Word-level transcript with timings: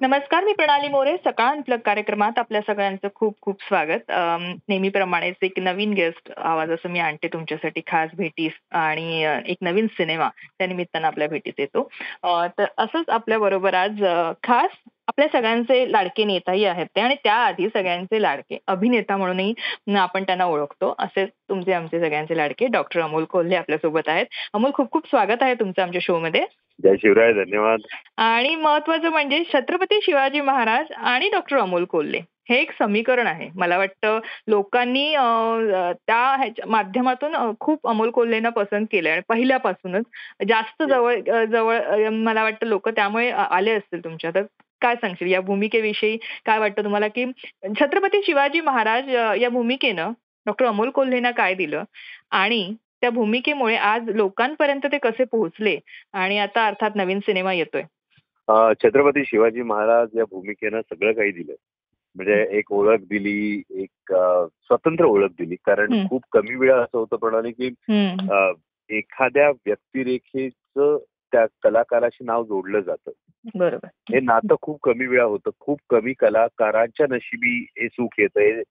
नमस्कार 0.00 0.44
मी 0.44 0.52
प्रणाली 0.52 0.88
मोरे. 0.88 1.16
सकाळ 1.16 1.50
अनप्लग 1.50 1.78
कार्यक्रमात 1.84 2.38
आपल्या 2.38 2.60
सगळ्यांचं 2.66 3.08
खूप 3.14 3.34
खूप 3.42 3.62
स्वागत. 3.62 4.10
नेहमीप्रमाणेच 4.68 5.36
एक 5.42 5.58
नवीन 5.58 5.92
गेस्ट 5.92 6.30
आवाज 6.36 6.70
असं 6.70 6.88
मी 6.88 6.98
आणते 6.98 7.28
तुमच्यासाठी. 7.28 7.80
खास 7.86 8.10
भेटीस 8.16 8.52
आणि 8.70 9.22
एक 9.46 9.56
नवीन 9.62 9.86
सिनेमा 9.86 10.28
त्या 10.58 10.66
निमित्तानं 10.66 11.06
आपल्या 11.06 11.28
भेटीत 11.28 11.52
येतो. 11.58 11.88
तर 12.58 12.64
असंच 12.78 13.08
आपल्या 13.08 13.38
बरोबर 13.38 13.74
आज 13.74 14.04
खास 14.42 14.76
आपल्या 15.18 15.28
सगळ्यांचे 15.32 15.92
लाडके 15.92 16.24
नेताही 16.24 16.64
आहेत 16.66 16.86
ते 16.96 17.00
आणि 17.00 17.14
त्याआधी 17.24 17.68
सगळ्यांचे 17.68 18.20
लाडके 18.22 18.58
अभिनेता 18.68 19.16
म्हणूनही 19.16 19.94
आपण 19.98 20.22
त्यांना 20.24 20.44
ओळखतो. 20.44 20.94
असे 20.98 21.24
तुमचे 21.48 21.72
आमचे 21.72 22.00
सगळ्यांचे 22.00 22.36
लाडके 22.36 22.66
डॉक्टर 22.72 23.00
अमोल 23.02 23.24
कोल्हे 23.30 23.56
आपल्यासोबत 23.56 24.08
आहेत. 24.08 24.26
अमोल 24.54 24.70
खूप 24.74 24.90
खूप 24.92 25.06
स्वागत 25.10 25.42
आहे 25.42 25.54
तुमचं 25.60 25.82
आमच्या 25.82 26.00
शो 26.04 26.18
मध्ये 26.20 26.44
जय 26.80 26.96
शिवराय 27.02 27.32
धन्यवाद. 27.32 27.80
आणि 28.18 28.54
महत्वाचं 28.56 29.10
म्हणजे 29.10 29.42
छत्रपती 29.52 30.00
शिवाजी 30.02 30.40
महाराज 30.40 30.92
आणि 30.94 31.28
डॉक्टर 31.32 31.58
अमोल 31.58 31.84
कोल्हे 31.90 32.20
हे 32.48 32.58
एक 32.60 32.72
समीकरण 32.78 33.26
आहे. 33.26 33.48
मला 33.56 33.78
वाटतं 33.78 34.18
लोकांनी 34.48 35.10
त्या 36.06 36.66
माध्यमातून 36.66 37.34
खूप 37.60 37.88
अमोल 37.88 38.10
कोल्हेंना 38.10 38.48
पसंत 38.56 38.86
केलंय 38.92 39.12
आणि 39.12 39.22
पहिल्यापासूनच 39.28 40.04
जास्त 40.48 40.82
जवळ 40.82 41.44
जवळ 41.52 42.08
मला 42.10 42.42
वाटतं 42.42 42.66
लोक 42.66 42.88
त्यामुळे 42.90 43.30
आले 43.30 43.72
असतील 43.72 44.04
तुमच्या 44.04 44.30
तर. 44.34 44.42
काय 44.82 44.94
सांगशील? 44.96 45.30
या 45.32 45.40
भूमिकेविषयी 45.40 46.16
काय 46.46 46.58
वाटतं 46.58 46.84
तुम्हाला 46.84 47.08
की 47.08 47.24
छत्रपती 47.80 48.20
शिवाजी 48.26 48.60
महाराज 48.60 49.08
या 49.42 49.48
भूमिकेनं 49.50 50.12
डॉक्टर 50.46 50.66
अमोल 50.66 50.90
कोल्हेंना 50.94 51.30
काय 51.30 51.54
दिलं? 51.54 51.84
आणि 52.30 52.74
त्या 53.00 53.10
भूमिकेमुळे 53.10 53.76
आज 53.76 54.08
लोकांपर्यंत 54.16 54.86
ते 54.92 54.98
कसे 54.98 55.24
पोहोचले? 55.32 55.78
आणि 56.12 56.38
आता 56.38 56.66
अर्थात 56.66 56.90
नवीन 56.96 57.20
सिनेमा 57.26 57.52
येतोय. 57.52 57.82
छत्रपती 58.82 59.24
शिवाजी 59.26 59.62
महाराज 59.62 60.16
या 60.18 60.24
भूमिकेनं 60.30 60.80
सगळं 60.80 61.12
काही 61.12 61.30
दिलं 61.32 61.54
म्हणजे 62.16 62.46
एक 62.58 62.72
ओळख 62.72 63.00
दिली 63.10 63.62
एक 63.82 64.12
स्वतंत्र 64.12 65.04
ओळख 65.04 65.30
दिली. 65.38 65.56
कारण. 65.66 66.06
खूप 66.08 66.24
कमी 66.32 66.54
वेळा 66.54 66.76
असं 66.82 66.98
होतं 66.98 67.16
प्रणाली 67.16 67.50
की 67.52 67.66
एखाद्या 68.90 69.48
व्यक्तिरेखेचं 69.50 70.96
त्या 71.32 71.44
कलाकाराशी 71.62 72.24
नाव 72.24 72.44
जोडलं 72.44 72.80
जातं. 72.80 73.10
हे 73.84 74.20
नातं 74.20 74.54
खूप 74.62 74.80
कमी 74.82 75.06
वेळा 75.06 75.24
होतं. 75.24 75.50
खूप 75.60 75.80
कमी 75.90 76.12
कलाकारांच्या 76.12 77.06
नशिबी 77.10 77.66
हे 77.78 77.88
सुख 77.88 78.08
येतं 78.18 78.62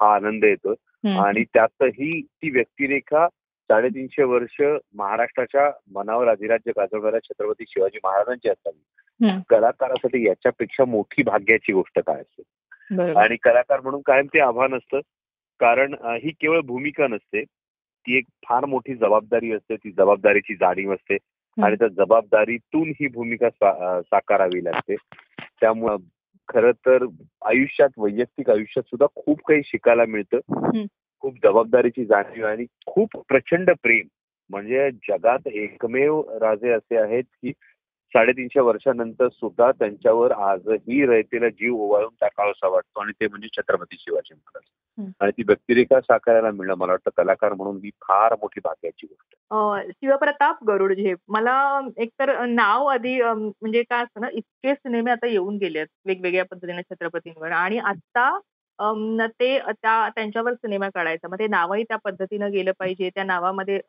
हा 0.00 0.14
आनंद 0.14 0.44
येतो. 0.44 0.74
आणि 1.20 1.44
त्यातही 1.44 2.22
ती 2.22 2.50
व्यक्तिरेखा 2.50 3.28
साडेतीनशे 3.70 4.22
वर्ष 4.22 4.62
महाराष्ट्राच्या 4.94 5.70
मनावर 5.94 6.28
अधिराज्य 6.28 6.72
गाजवणाऱ्या 6.76 7.20
छत्रपती 7.20 7.64
शिवाजी 7.68 7.98
महाराजांची 8.04 8.48
असावी. 8.48 8.82
कलाकारासाठी 9.48 10.26
याच्यापेक्षा 10.26 10.84
मोठी 10.84 11.22
भाग्याची 11.22 11.72
गोष्ट 11.72 11.98
काय 11.98 12.20
असते? 12.20 12.42
आणि 13.16 13.36
कलाकार 13.36 13.80
म्हणून 13.80 14.00
कायम 14.06 14.26
ते 14.26 14.40
आव्हान 14.40 14.74
असतं. 14.74 15.00
कारण 15.60 15.94
ही 16.22 16.30
केवळ 16.30 16.60
भूमिका 16.60 17.08
नसते. 17.08 17.44
ती 18.06 18.16
एक 18.16 18.24
फार 18.48 18.64
मोठी 18.64 18.94
जबाबदारी 18.94 19.52
असते. 19.52 19.76
ती 19.76 19.90
जबाबदारीची 19.90 20.54
जाणीव 20.54 20.94
असते. 20.94 21.16
आणि 21.64 21.76
त्या 21.76 21.88
जबाबदारीतून 21.88 22.92
ही 23.00 23.06
भूमिका 23.08 23.48
साकारावी 24.02 24.64
लागते. 24.64 24.96
त्यामुळं 25.60 25.96
खरं 26.48 26.70
तर 26.70 27.06
आयुष्यात 27.44 27.88
वैयक्तिक 27.98 28.50
आयुष्यात 28.50 28.82
सुद्धा 28.82 29.06
खूप 29.14 29.40
काही 29.48 29.62
शिकायला 29.64 30.04
मिळतं. 30.04 30.38
खूप 31.20 31.34
जबाबदारीची 31.44 32.04
जाणीव 32.04 32.46
आणि 32.46 32.66
खूप 32.86 33.08
प्रचंड 33.28 33.70
प्रेम. 33.82 34.06
म्हणजे 34.50 34.90
जगात 34.90 35.48
एकमेव 35.48 36.22
राजे 36.40 36.70
असे 36.70 36.96
आहेत 36.96 37.24
की 37.24 37.52
साडेतीनशे 38.14 38.60
वर्षानंतर 38.60 39.28
सुद्धा 39.28 39.70
त्यांच्यावर 39.72 40.32
आजही 40.32 41.04
रयतेला 41.06 41.48
जीव 41.48 41.74
ओवाळून 41.76 42.14
टाकावासा 42.20 42.68
वाटतो 42.68 43.00
आणि 43.00 43.12
ते 43.20 43.26
म्हणजे 43.28 43.48
छत्रपती 43.56 43.96
शिवाजी 43.98 44.34
महाराज. 44.34 44.62
आणि 45.20 45.30
ती 45.30 45.42
व्यक्तिरेखा 45.46 46.00
साकारायला 46.00 46.50
मिळणं 46.50 46.74
मला 46.78 46.92
वाटतं 46.92 47.10
कलाकार 47.16 47.52
म्हणून 47.54 47.76
ही 47.84 47.90
फार 48.02 48.34
मोठी 48.40 48.60
भाग्याची 48.64 49.06
गोष्ट. 49.06 49.34
शिवप्रताप 50.00 50.64
गरुड 50.68 50.92
झेप 50.92 51.18
मला 51.28 51.80
एकतर 51.96 52.44
नाव 52.46 52.86
आधी 52.86 53.20
म्हणजे 53.22 53.82
काय 53.90 54.02
असतं 54.02 54.20
ना 54.20 54.28
इतके 54.32 54.74
सिनेमे 54.74 55.10
आता 55.10 55.26
येऊन 55.26 55.56
गेले 55.58 55.78
आहेत 55.78 55.88
वेगवेगळ्या 56.06 56.44
पद्धतीने 56.50 56.82
छत्रपतींवर. 56.82 57.50
आणि 57.52 57.78
आता 57.78 58.38
ते 59.40 59.58
त्या 59.58 60.08
त्यांच्यावर 60.14 60.54
सिनेमा 60.54 60.88
काढायचा. 60.94 61.28
मग 61.28 61.38
ते 61.38 61.46
नावही 61.46 61.82
त्या 61.84 61.96
पद्धतीनं 62.04 62.50
गेलं 62.52 62.72
पाहिजे. 62.78 63.10
त्या 63.14 63.24
नावामध्ये 63.24 63.80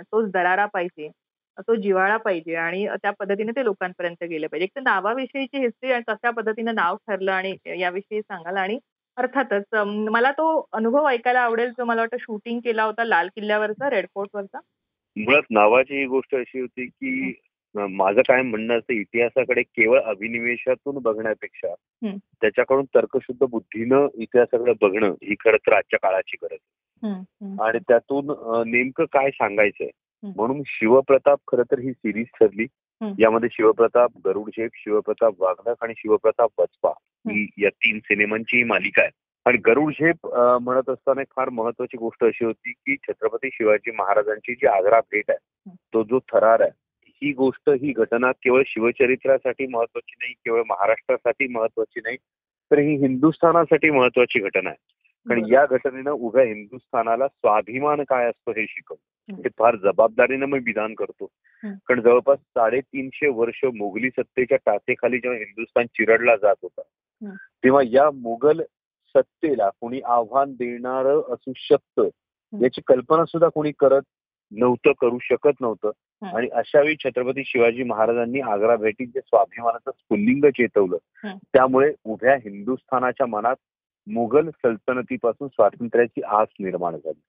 तोच 0.00 0.30
दरारा 0.32 0.66
पाहिजे. 0.74 1.10
तो 1.58 1.74
जिव्हाळा 1.74 2.16
पाहिजे 2.16 2.54
आणि 2.54 2.86
त्या 3.02 3.10
पद्धतीने 3.10 3.52
ते 3.52 3.64
लोकांपर्यंत 3.64 4.24
गेलं 4.24 4.46
पाहिजे 4.46 4.64
एक 4.64 4.70
तर 4.76 4.80
नावाविषयीची 4.80 5.58
हिस्ट्री 5.58 5.92
आणि 5.92 6.02
कशा 6.08 6.30
पद्धतीनं 6.30 6.74
नाव 6.74 6.96
ठरलं 6.96 7.32
आणि 7.32 7.56
याविषयी 7.80 8.20
सांगाल 8.20 8.56
आणि 8.56 8.78
अर्थातच 9.16 9.74
मला 10.10 10.30
तो 10.30 10.66
अनुभव 10.72 11.06
ऐकायला 11.08 11.40
आवडेल 11.40 11.70
जो 11.70 11.84
मला 11.84 12.00
वाटतं 12.00 12.16
शूटिंग 12.16 12.60
केला 12.60 12.82
होता 12.82 13.04
लाल 13.04 13.28
किल्ल्यावरचा 13.28 13.90
रेड 13.90 14.06
फोर्टवरचा 14.14 14.58
मुळात 15.16 15.42
नावाची 15.50 15.98
ही 15.98 16.06
गोष्ट 16.06 16.34
अशी 16.34 16.60
होती 16.60 16.86
की 16.86 17.32
माझं 17.74 18.20
काय 18.28 18.42
म्हणणं 18.42 18.78
असतं 18.78 18.92
इतिहासाकडे 18.92 19.62
केवळ 19.62 20.00
अभिनिवेशातून 20.00 20.98
बघण्यापेक्षा. 20.98 21.74
त्याच्याकडून 22.40 22.84
तर्कशुद्ध 22.84 23.46
बुद्धीनं 23.46 24.06
इतिहासाकडे 24.14 24.72
बघणं 24.80 25.06
ही 25.06 25.34
खरं 25.34 25.56
तर 25.56 25.72
आजच्या 25.72 25.98
काळाची 26.02 26.36
गरज. 26.42 26.58
आणि 27.60 27.78
त्यातून 27.78 28.26
नेमकं 28.70 29.04
काय 29.04 29.30
सांगायचंय. 29.30 29.88
म्हणून 30.22 30.62
शिवप्रताप 30.66 31.38
खरं 31.48 31.62
तर 31.62 31.78
ही 31.78 31.92
सिरीज 31.92 32.26
ठरली. 32.40 32.66
यामध्ये 33.18 33.48
शिवप्रताप 33.52 34.10
गरुड 34.26 34.50
शेख 34.56 34.68
शिवप्रताप 34.74 35.34
वाघनख 35.38 35.74
आणि 35.82 35.92
शिवप्रताप 35.96 36.50
बचपा 36.58 36.90
ही. 36.90 37.46
या 37.58 37.68
तीन 37.68 37.98
सिनेमांची 37.98 38.56
ही 38.56 38.64
मालिका 38.64 39.02
आहे 39.02 39.10
आणि 39.46 39.58
गरुड 39.58 39.92
झेप 39.92 40.26
म्हणत 40.62 40.90
असताना 40.90 41.20
एक 41.20 41.26
फार 41.36 41.48
महत्वाची 41.48 41.96
गोष्ट 41.96 42.24
अशी 42.24 42.44
होती 42.44 42.72
की 42.72 42.96
छत्रपती 42.96 43.48
शिवाजी 43.52 43.90
महाराजांची 43.90 44.54
जी 44.54 44.66
आग्रा 44.66 45.00
भेट 45.00 45.30
आहे. 45.30 45.70
तो 45.70 46.02
जो 46.02 46.18
थरार 46.18 46.60
आहे 46.60 46.70
ही 47.22 47.32
गोष्ट 47.32 47.70
ही 47.70 47.92
घटना 47.92 48.32
केवळ 48.32 48.62
शिवचरित्रासाठी 48.66 49.66
महत्वाची 49.66 50.14
नाही 50.20 50.32
केवळ 50.32 50.62
महाराष्ट्रासाठी 50.66 51.48
महत्वाची 51.48 52.00
नाही 52.00 52.16
तर 52.70 52.78
ही 52.78 52.94
हिंदुस्थानासाठी 52.96 53.90
महत्वाची 53.90 54.38
घटना 54.38 54.70
आहे. 54.70 54.97
कारण. 55.28 55.44
या 55.52 55.66
घटनेनं 55.70 56.10
उभ्या 56.10 56.44
हिंदुस्थानाला 56.44 57.28
स्वाभिमान 57.28 58.02
काय 58.02 58.26
असतो 58.26 58.50
हे 58.50 58.66
शिकवलं. 58.68 59.34
हे 59.36 59.48
फार 59.58 59.76
जबाबदारीनं 59.76 60.46
मी 60.46 60.58
विधान 60.58 60.94
करतो. 60.94 61.26
कारण 61.64 62.00
जवळपास 62.00 62.38
साडेतीनशे 62.38 63.28
वर्ष 63.28 63.64
मोगली 63.64 64.10
सत्तेच्या 64.10 64.58
टाचेखाली 64.66 65.18
जेव्हा 65.18 65.38
हिंदुस्थान 65.38 65.86
चिरडला 65.86 66.36
जात 66.36 66.54
होता. 66.62 66.82
तेव्हा 67.64 67.82
या 67.86 68.10
मुघल 68.10 68.60
सत्तेला 69.16 69.68
कोणी 69.80 70.00
आव्हान 70.00 70.52
देणार 70.52 71.06
असू 71.06 71.52
शकतं 71.56 72.02
याची 72.62 72.80
कल्पना 72.86 73.24
सुद्धा 73.24 73.48
कोणी 73.48 73.72
करत 73.78 74.02
नव्हतं 74.52 74.92
करू 75.00 75.18
शकत 75.20 75.60
नव्हतं. 75.60 75.90
आणि 76.36 76.48
अशा 76.48 76.80
वेळी 76.80 76.96
छत्रपती 77.04 77.42
शिवाजी 77.44 77.82
महाराजांनी 77.82 78.40
आग्रा 78.40 78.76
भेटीत 78.76 79.06
जे 79.06 79.20
स्वाभिमानाचं 79.20 79.90
स्फुल्लिंग 79.90 80.50
चेतवलं. 80.50 80.96
त्यामुळे 81.52 81.94
उभ्या 82.04 82.34
हिंदुस्थानाच्या 82.34 83.26
मनात 83.26 83.56
मुघल 84.12 84.50
सल्तनतीपासून 84.50 85.48
स्वातंत्र्याची 85.48 86.22
आस 86.22 86.48
निर्माण 86.60 86.96
झाली. 86.96 87.20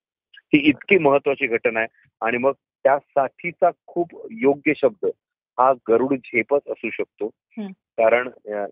ही 0.53 0.59
इतकी 0.69 0.97
महत्वाची 0.97 1.47
घटना 1.47 1.79
आहे 1.79 1.87
आणि 2.21 2.37
मग 2.37 2.51
त्यासाठीचा 2.83 3.69
खूप 3.87 4.27
योग्य 4.31 4.73
शब्द 4.75 5.05
हा 5.59 5.73
गरुड 5.89 6.13
झेपच 6.13 6.61
असू 6.67 6.89
शकतो. 6.89 7.27
कारण 7.97 8.29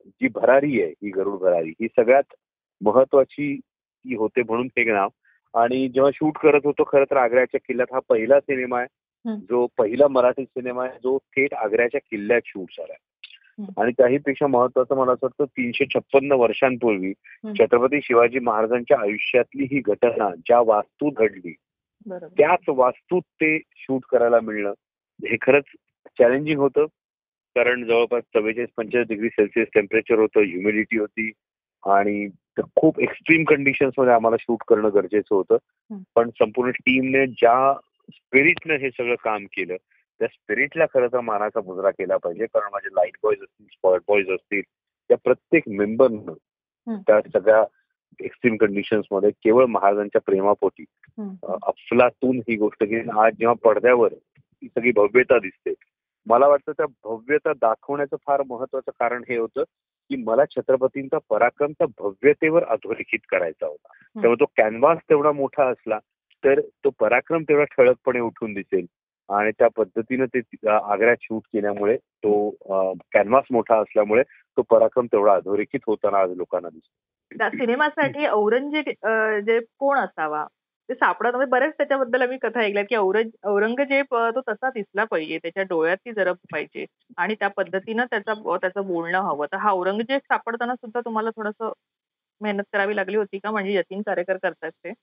जी 0.08 0.28
भरारी 0.28 0.82
आहे 0.82 0.92
ही 0.92 1.10
गरुड 1.10 1.40
भरारी 1.40 1.70
ही 1.70 1.88
सगळ्यात 1.88 2.34
महत्वाची 2.82 3.58
ती 3.58 4.16
होते 4.16 4.44
म्हणून 4.44 4.68
ते 4.68 4.84
नाव. 4.84 5.10
आणि 5.54 5.88
जेव्हा 5.90 6.12
शूट 6.14 6.38
करत 6.38 6.62
होतो 6.64 6.84
खरं 6.84 7.04
तर 7.04 7.18
आग्र्याच्या 7.18 7.60
किल्ल्यात 7.68 7.94
हा 7.94 8.00
पहिला 8.10 8.40
सिनेमा 8.40 8.80
आहे. 8.80 8.88
जो 9.50 9.68
पहिला 9.78 10.08
मराठी 10.08 10.44
सिनेमा 10.46 10.84
आहे 10.86 10.98
जो 11.04 11.18
थेट 11.18 11.54
आग्र्याच्या 11.54 12.02
किल्ल्यात 12.12 12.42
शूट 12.46 12.68
झाला 12.72 12.94
आणि 13.78 13.92
त्याहीपेक्षा 13.92 14.48
महत्वाचं 14.48 14.96
मला 14.96 15.12
असं 15.12 15.26
वाटतं 15.26 15.46
तीनशे 15.46 15.86
छप्पन्न 15.86 16.32
वर्षांपूर्वी. 16.32 17.14
छत्रपती 17.60 18.00
शिवाजी 18.04 18.40
महाराजांच्या 18.40 19.00
आयुष्यातली 19.00 19.64
ही 19.64 19.80
घटना 19.80 20.36
ज्या 20.36 20.60
वास्तू 20.60 21.10
घडली 21.10 21.54
त्याच 22.38 22.60
वास्तूत 22.68 23.22
ते 23.22 23.62
शूट 23.76 24.02
करायला 24.12 24.40
मिळणं 24.40 24.74
हे 25.20 25.38
खरंच 25.42 25.64
चॅलेंजिंग 26.20 26.60
होतं 26.60 26.86
कारण 27.56 27.84
जवळपास 27.84 28.24
चव्वेचाळीस 28.34 28.70
पंचेचाळीस 28.78 29.08
डिग्री 29.08 29.30
सेल्सिअस 29.30 29.68
टेम्परेचर 29.74 30.20
होतं 30.20 30.40
ह्युमिडिटी 30.40 30.98
होती 30.98 31.32
आणि 31.86 32.28
खूप 32.76 33.00
एक्स्ट्रीम 33.00 33.44
कंडिशन्समध्ये 33.44 34.14
आम्हाला 34.14 34.38
शूट 34.40 34.64
करणं 34.68 34.90
गरजेचं 34.94 35.36
होतं. 35.36 35.58
पण 36.16 36.30
संपूर्ण 36.30 36.72
टीमने 36.72 37.28
ज्या 37.28 37.74
स्पिरिटने 38.10 38.76
हे 38.76 38.90
सगळं 38.90 39.16
काम 39.24 39.46
केलं 39.46 39.76
त्या 40.20 40.28
स्पिरिटला 40.28 40.86
खरं 40.86 41.08
तर 41.08 41.20
मानाचा 41.20 41.62
मुजरा 41.66 41.90
केला 41.90 42.18
पाहिजे. 42.18 42.46
कारण 42.46 42.70
माझे 42.72 42.90
लाइट 42.94 43.18
बॉयज 43.24 43.42
असतील 43.42 43.66
स्पॉट 43.72 44.02
बॉयज 44.08 44.30
असतील 44.30 44.62
त्या 45.10 45.18
प्रत्येक 45.24 45.64
मेंबरनं. 45.68 46.34
त्या 47.08 47.20
सगळ्या 47.34 47.64
एक्स्ट्रीम 48.20 48.56
कंडिशन्समध्ये 48.58 49.30
केवळ 49.30 49.66
महाराजांच्या 49.66 50.22
प्रेमापोटी 50.26 50.86
अफलातून 51.44 52.38
ही 52.38 52.56
गोष्ट 52.56 52.84
आणि 52.84 53.20
आज 53.20 53.34
जेव्हा 53.34 53.54
पडद्यावर 53.64 54.14
ही 54.14 54.68
सगळी 54.68 54.92
भव्यता 54.92 55.40
दिसते. 55.40 55.74
मला 56.26 56.48
वाटतं 56.48 56.72
त्या 56.72 56.86
भव्यता 57.04 57.54
दाखवण्याचं 57.54 58.16
फार 58.26 58.42
महत्वाचं 58.50 58.92
कारण 59.00 59.24
हे 59.30 59.38
होतं 59.38 59.64
की 60.10 60.16
मला 60.16 60.44
छत्रपतींचा 60.52 61.18
पराक्रम 61.30 61.72
त्या 61.72 61.88
भव्यतेवर 62.00 62.64
अधोरेखित 62.64 63.20
करायचा 63.30 63.68
होता. 63.68 63.88
त्यामुळे 64.22 64.40
तो 64.40 64.46
कॅनव्हास 64.58 64.98
तेवढा 65.10 65.32
मोठा 65.32 65.66
असला 65.66 66.00
तर 66.44 66.60
तो 66.62 66.90
पराक्रम 66.90 67.44
तेवढा 67.44 67.64
ठळकपणे 67.64 68.20
उठून 68.20 68.54
दिसेल. 68.54 68.86
आणि 69.30 69.52
त्या 69.52 69.68
पद्धतीनं 69.76 70.26
ते 70.36 70.40
आग्र्यात 70.70 71.16
शूट 71.22 71.42
केल्यामुळे 71.54 71.96
तो 71.98 72.50
कॅनव्हास 73.14 73.46
मोठा 73.52 73.80
असल्यामुळे 73.82 74.24
तो 74.58 74.62
पराक्रम 74.70 75.06
तेवढा 75.06 75.34
अधोरेखित 75.36 75.80
होताना 75.88 76.20
आज 76.20 76.32
लोकांना 76.38 76.70
दिसतो. 76.70 76.92
त्या 77.32 77.50
सिनेमासाठी 77.50 78.26
औरंगजेब 78.28 79.08
जे 79.46 79.60
कोण 79.80 79.98
असावा 79.98 80.46
ते 80.90 80.94
सापडत 80.96 81.36
म्हणजे 81.36 81.50
बरेच 81.52 81.74
त्याच्याबद्दल 81.78 82.22
आम्ही 82.22 82.38
कथा 82.42 82.60
ऐकल्या 82.62 82.84
की 82.90 82.96
औरंग 82.96 83.30
औरंगजेब 83.48 84.16
तो 84.36 84.42
तसा 84.50 84.70
दिसला 84.70 85.04
पाहिजे. 85.04 85.38
त्याच्या 85.44 85.64
डोळ्यात 85.70 85.98
ती 86.06 86.12
जरब 86.14 86.36
पाहिजे. 86.52 86.86
आणि 87.18 87.36
त्या 87.40 87.48
पद्धतीनं 87.58 88.06
त्याचा 88.12 88.34
त्याचं 88.62 88.88
बोलणं 88.88 89.20
हवं. 89.22 89.46
तर 89.52 89.58
हा 89.58 89.72
औरंगजेब 89.72 90.20
सापडताना 90.24 90.76
सुद्धा 90.76 91.02
तुम्हाला 91.06 91.30
थोडस 91.38 91.64
मेहनत 92.42 92.64
करावी 92.74 92.96
लागली 92.96 93.18
होती 93.18 93.40
का? 93.40 93.52
म्हणजे 93.52 93.74
यतीन 93.74 94.02
कार्यकर 94.02 94.38
करतात 94.44 94.72
ते. 94.72 94.94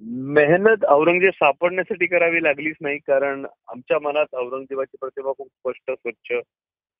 मेहनत 0.00 0.84
औरंगजेब 0.84 1.30
सापडण्यासाठी 1.30 2.06
करावी 2.06 2.42
लागलीच 2.42 2.76
नाही 2.80 2.98
कारण 2.98 3.46
आमच्या 3.68 3.98
मनात 3.98 4.26
औरंगजेबाची 4.32 4.96
प्रतिभा 5.00 5.32
खूप 5.32 5.46
स्पष्ट 5.46 5.90
स्वच्छ 5.90 6.32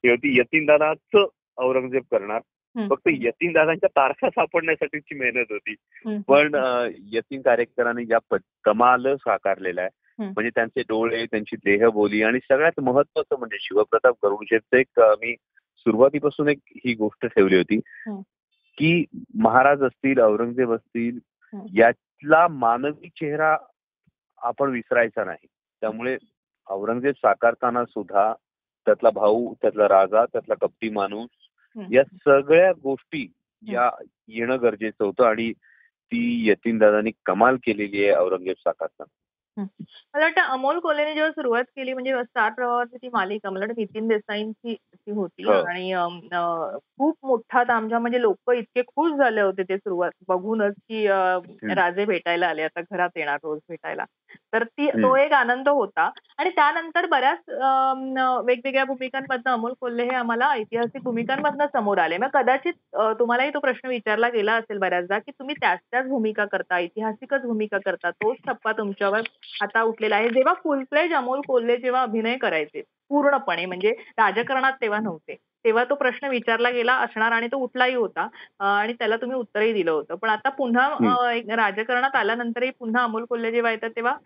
ही 0.04 0.10
होती 0.10 0.38
यतीनदादाच 0.38 1.20
औरंगजेब 1.58 2.02
करणार. 2.10 2.40
फक्त 2.88 3.08
यतीनदादांच्या 3.12 3.88
तारखा 3.88 4.28
सापडण्यासाठीची 4.30 5.14
मेहनत 5.14 5.44
होती. 5.50 5.74
पण 6.28 6.54
यतीन 7.12 7.42
कार्यकरांनी 7.42 8.04
ज्या 8.04 8.36
कमाल 8.64 9.14
साकारलेला 9.16 9.80
आहे. 9.80 9.90
म्हणजे 10.24 10.50
त्यांचे 10.50 10.80
डोळे 10.80 11.26
त्यांची 11.26 11.56
देहबोली 11.56 12.22
आणि 12.22 12.38
सगळ्यात 12.38 12.80
महत्वाचं 12.80 13.38
म्हणजे 13.38 13.56
शिवप्रताप 13.60 14.14
गरुडशेठचं 14.24 14.76
एक 14.76 15.00
मी 15.00 15.34
सुरुवातीपासून 15.76 16.48
एक 16.48 16.58
ही 16.68 16.94
गोष्ट 16.94 17.26
ठेवली 17.26 17.56
होती. 17.56 17.80
की 18.78 19.04
महाराज 19.34 19.82
असतील 19.82 20.20
औरंगजेब 20.20 20.72
असतील 20.72 21.18
हम्म. 21.54 21.66
यातला 22.22 22.48
मानवी 22.48 23.08
चेहरा 23.08 23.56
आपण 24.38 24.70
विसरायचा 24.70 25.24
नाही. 25.24 25.46
त्यामुळे 25.80 26.16
औरंगजेब 26.70 27.14
साकारताना 27.14 27.84
सुद्धा 27.84 28.34
त्यातला 28.86 29.10
भाऊ 29.10 29.54
त्यातला 29.62 29.88
राजा 29.88 30.24
त्यातला 30.24 30.54
कपटी 30.54 30.90
माणूस. 30.90 31.28
या 31.90 32.02
सगळ्या 32.04 32.72
गोष्टी 32.72 33.32
या 33.68 33.90
येणं 34.28 34.56
गरजेचं 34.62 35.04
होतं 35.04 35.24
आणि 35.24 35.52
ती 35.82 36.50
यतीनदादांनी 36.50 37.10
कमाल 37.26 37.56
केलेली 37.56 38.04
आहे 38.04 38.16
औरंगजेब 38.16 38.54
साकारताना. 38.58 39.21
मला 39.56 40.24
वाटतं 40.24 40.40
अमोल 40.42 40.78
कोल्हेने 40.78 41.14
जेव्हा 41.14 41.30
सुरुवात 41.32 41.64
केली 41.76 41.92
म्हणजे 41.92 42.22
स्टार 42.24 42.50
प्रवाहाची 42.52 42.96
ती 42.96 43.08
मालिका 43.12 43.50
मला 43.50 43.60
वाटतं 43.60 43.80
नितीन 43.80 44.08
देसाईंची 44.08 44.74
ती 44.74 45.10
होती 45.10 45.42
हो. 45.44 45.52
आणि 45.52 45.92
अम, 45.92 46.18
अं, 46.32 46.76
खूप 46.98 47.16
मोठा 47.22 47.62
तामझाम 47.64 48.00
म्हणजे 48.00 48.20
लोक 48.20 48.50
इतके 48.52 48.82
खुश 48.86 49.12
झाले 49.12 49.40
होते 49.40 49.62
ते 49.62 49.76
सुरुवात. 49.78 50.10
बघूनच 50.28 50.74
की 50.88 51.06
अं, 51.06 51.40
राजे 51.74 52.04
भेटायला 52.04 52.46
आले 52.46 52.62
आता 52.62 52.80
घरात 52.90 53.10
येणार 53.16 53.38
रोज 53.44 53.58
भेटायला. 53.68 54.04
तर 54.52 54.64
ती 54.64 54.88
तो. 54.92 55.14
एक 55.16 55.32
आनंद 55.32 55.68
होता. 55.68 56.08
आणि 56.38 56.50
त्यानंतर 56.50 57.06
बऱ्याच 57.06 57.50
अम, 57.52 58.16
वेगवेगळ्या 58.46 58.84
भूमिकांमधनं 58.84 59.50
अमोल 59.52 59.72
कोल्हे 59.80 60.06
हे 60.06 60.14
आम्हाला 60.14 60.50
ऐतिहासिक 60.52 61.02
भूमिकांमधनं 61.02 61.66
समोर 61.72 61.98
आले. 61.98 62.18
मग 62.18 62.28
कदाचित 62.34 62.72
अं, 62.94 63.12
तुम्हालाही 63.18 63.50
तो 63.54 63.58
प्रश्न 63.58 63.88
विचारला 63.88 64.28
गेला 64.28 64.54
असेल 64.54 64.78
बऱ्याचदा 64.78 65.18
की 65.18 65.30
तुम्ही 65.32 65.54
त्याच 65.60 65.78
त्याच 65.90 66.06
भूमिका 66.08 66.44
करता 66.44 66.76
ऐतिहासिकच 66.76 67.42
भूमिका 67.42 67.78
करता 67.84 68.10
तोच 68.12 68.36
टप्पा 68.46 68.72
तुमच्यावर 68.72 69.20
आता 69.62 69.82
उठलेला 69.82 70.16
आहे. 70.16 70.28
जेव्हा 70.30 70.54
फुल 70.56 70.82
फ्लेज 70.84 71.12
अमोल 71.14 71.40
कोल्हे 71.46 71.76
जेव्हा 71.78 72.02
अभिनय 72.02 72.36
करायचे 72.38 72.82
पूर्णपणे 73.10 73.64
म्हणजे 73.66 73.92
राजकारणात 74.18 74.72
तेव्हा 74.80 75.00
नव्हते. 75.00 75.36
तेव्हा 75.64 75.84
तो 75.84 75.94
प्रश्न 75.94 76.28
विचारला 76.28 76.70
गेला 76.70 76.94
असणार 77.00 77.32
आणि 77.32 77.46
तो 77.52 77.56
उठलाही 77.56 77.94
होता. 77.94 78.26
आणि 78.60 78.92
त्याला 78.92 79.16
तुम्ही 79.16 79.36
उत्तरही 79.36 79.72
दिलं 79.72 79.90
होतं. 79.90 80.14
पण 80.14 80.28
आता 80.28 80.48
पुन्हा 80.58 80.88
राजकारणात 81.56 82.16
आल्यानंतरही 82.16 82.70
पुन्हा 82.78 83.02
अमोल 83.04 83.24
कोल्हे 83.24 83.52
जेव्हा 83.52 83.70
येतात 83.72 83.90
तेव्हा 83.96 84.16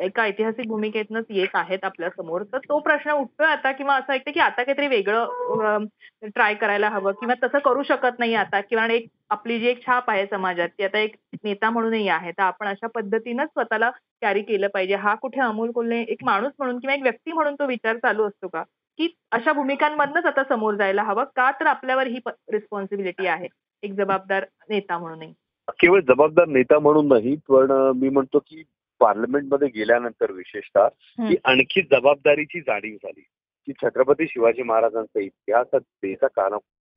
एका 0.00 0.22
ऐतिहासिक 0.22 0.66
भूमिकेतनंच 0.68 1.24
येत 1.30 1.54
आहेत 1.54 1.84
आपल्यासमोर. 1.84 2.42
तर 2.52 2.58
तो 2.68 2.78
प्रश्न 2.80 3.10
उठतोय 3.12 3.46
आता 3.46 3.72
किंवा 3.72 3.96
असं 3.96 4.12
ऐकतं 4.12 4.30
की 4.32 4.40
आता 4.40 4.62
काहीतरी 4.62 4.86
वेगळं 4.88 5.84
ट्राय 6.24 6.54
करायला 6.54 6.88
हवं 6.88 7.12
किंवा 7.20 7.34
तसं 7.42 7.58
करू 7.64 7.82
शकत 7.82 8.18
नाही 8.18 8.34
आता 8.34 8.60
किंवा 8.60 8.86
एक 8.92 9.08
आपली 9.30 9.58
जी 9.60 9.66
एक 9.68 9.84
छाप 9.86 10.10
आहे 10.10 10.24
समाजात 10.26 10.68
ती 10.78 10.84
आता 10.84 10.98
एक 10.98 11.14
नेता 11.44 11.70
म्हणूनही 11.70 12.08
आहे. 12.08 12.30
तर 12.32 12.42
आपण 12.42 12.66
अशा 12.68 12.86
पद्धतीनंच 12.94 13.48
स्वतःला 13.48 13.90
कॅरी 14.22 14.42
केलं 14.42 14.68
पाहिजे. 14.74 14.94
हा 14.94 15.14
कुठे 15.22 15.40
अमोल 15.40 15.70
कोल्हे 15.72 16.00
एक 16.08 16.24
माणूस 16.24 16.52
म्हणून 16.58 16.78
किंवा 16.78 16.94
एक 16.94 17.02
व्यक्ती 17.02 17.32
म्हणून 17.32 17.54
तो 17.54 17.66
विचार 17.66 17.96
चालू 17.98 18.26
असतो 18.28 18.48
का? 18.48 18.62
की 19.00 19.08
अशा 19.32 19.52
भूमिकांमधनच 19.52 20.24
आता 20.24 20.42
समोर 20.48 20.74
जायला 20.74 21.02
हवं. 21.02 21.24
का 21.24 21.50
तर 21.50 21.66
आपल्यावर 21.66 22.06
ही 22.06 22.18
रिस्पॉन्सिबिलिटी 22.28 23.26
आहे. 23.26 23.48
एक 23.82 23.92
जबाबदार 23.92 24.46
नेता 24.68 24.98
म्हणूनही. 24.98 25.34
केवळ 25.70 26.00
जबाबदार 26.00 26.46
नेता 26.48 26.78
म्हणून 26.78 27.08
नाही 27.08 27.36
पण 27.36 27.92
मी 27.96 28.08
म्हणतो 28.08 28.38
की 28.38 28.62
पार्लमेंटमध्ये 29.00 29.68
गेल्यानंतर 29.68 30.32
विशेषतः 30.32 30.88
की 31.28 31.36
आणखी 31.44 31.82
जबाबदारीची 31.82 32.60
जाणीव 32.60 32.96
झाली. 33.02 33.24
की 33.66 33.72
छत्रपती 33.72 34.26
शिवाजी 34.28 34.62
महाराजांचा 34.62 35.20
इतिहास 35.20 35.66
हा 35.72 35.78
देशा 35.78 36.26
काळा 36.26 36.56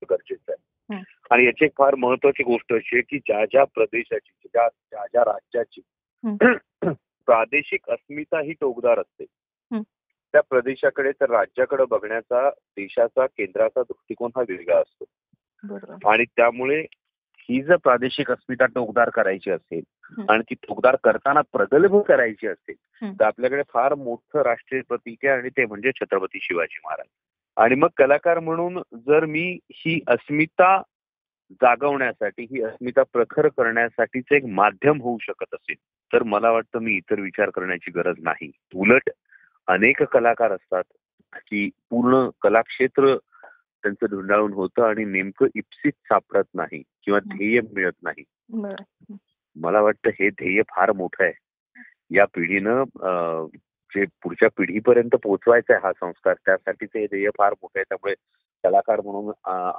गरजेचा 0.10 0.54
आहे. 0.54 0.96
आणि 1.32 1.46
याची 1.46 1.66
एक 1.66 1.72
फार 1.78 1.96
महत्वाची 1.96 2.44
गोष्ट 2.44 2.74
अशी 2.74 2.96
आहे 2.96 3.02
की 3.02 3.18
ज्या 3.18 3.46
ज्या 3.46 3.64
प्रदेशाची 3.64 4.32
ज्या 4.44 4.68
ज्या 4.68 5.06
ज्या 5.06 5.22
राज्याची 5.22 5.82
प्रादेशिक 7.26 7.90
अस्मिता 7.90 8.42
ही 8.42 8.54
टोकदार 8.54 9.00
असते. 9.00 9.26
त्या 10.34 10.42
प्रदेशाकडे 10.42 11.12
तर 11.12 11.30
राज्याकडे 11.30 11.84
बघण्याचा 11.86 12.50
देशाचा 12.50 13.26
केंद्राचा 13.26 13.82
दृष्टिकोन 13.82 14.32
हा 14.36 14.42
वेगळा 14.42 14.78
असतो 14.78 15.06
आणि 16.10 16.24
त्यामुळे 16.24 16.86
ही 17.50 17.62
जर 17.62 17.76
प्रादेशिक 17.76 18.32
अस्मिता 18.32 18.66
टोकदार 18.66 19.10
करायची 19.10 19.52
असेल. 19.52 19.82
आणि 20.30 20.44
ती 20.50 20.56
टोकदार 20.56 20.96
करताना 21.04 21.42
प्रगल्भ 21.42 22.02
करायची 22.02 22.48
असेल. 22.48 22.76
तर 23.20 23.26
आपल्याकडे 23.26 23.62
फार 23.70 23.94
मोठं 23.94 24.42
राष्ट्रीय 24.42 24.82
प्रतीक 24.82 25.26
आहे 25.26 25.34
आणि 25.34 25.50
ते 25.50 25.66
म्हणजे 25.66 25.92
छत्रपती 25.92 26.40
शिवाजी 26.42 26.80
महाराज 26.86 27.08
आणि 27.58 27.76
मग 27.76 27.88
कलाकार 27.98 28.40
म्हणून 28.40 28.82
जर 28.94 29.26
मी 29.26 29.60
ही 29.72 30.00
अस्मिता 30.08 30.82
जागवण्यासाठी 31.52 32.44
ही 32.44 32.62
अस्मिता 32.62 33.04
प्रखर 33.04 33.48
करण्यासाठीच 33.48 34.32
एक 34.32 34.46
माध्यम 34.46 35.02
होऊ 35.02 35.18
शकत 35.22 35.54
असेल 35.54 35.76
तर 36.14 36.24
मला 36.24 36.52
वाटतं 36.52 36.80
मी 36.80 36.94
इतर 36.94 37.20
विचार 37.20 37.50
करण्याची 37.50 37.92
गरज 37.92 38.16
नाही 38.20 38.52
उलट 38.76 39.10
अनेक 39.68 40.04
कलाकार 40.04 40.52
असतात 40.52 40.84
की 41.36 41.70
पूर्ण 41.90 42.28
कलाक्षेत्र 42.42 43.16
त्यांचं 43.84 44.06
धुंडाळून 44.10 44.54
होतं 44.54 44.84
आणि 44.84 45.06
नेमकं 45.06 45.48
इप्सित 45.56 45.92
सापडत 45.92 46.44
नाही 46.54 46.82
किंवा 47.04 47.20
ध्येय 47.20 47.60
मिळत 47.74 47.94
नाही. 48.04 48.24
मला 49.56 49.82
वाटतं 49.82 50.10
हे 50.20 50.30
ध्येय 50.30 50.62
फार 50.70 50.92
मोठं 50.92 51.24
आहे. 51.24 51.34
या 52.12 52.26
पिढीनं 52.26 52.84
जे 53.92 54.06
पुढच्या 54.24 54.50
पिढीपर्यंत 54.58 55.16
पोहोचवायचं 55.24 55.74
आहे 55.74 55.82
हा 55.84 55.92
संस्कार 55.94 56.36
त्यासाठीचं 56.46 57.00
हे 57.00 57.06
ध्येय 57.08 57.30
फार 57.38 57.54
मोठं 57.54 57.80
आहे. 57.80 57.84
त्यामुळे 57.90 58.14
कलाकार 58.64 59.02
म्हणून 59.02 59.32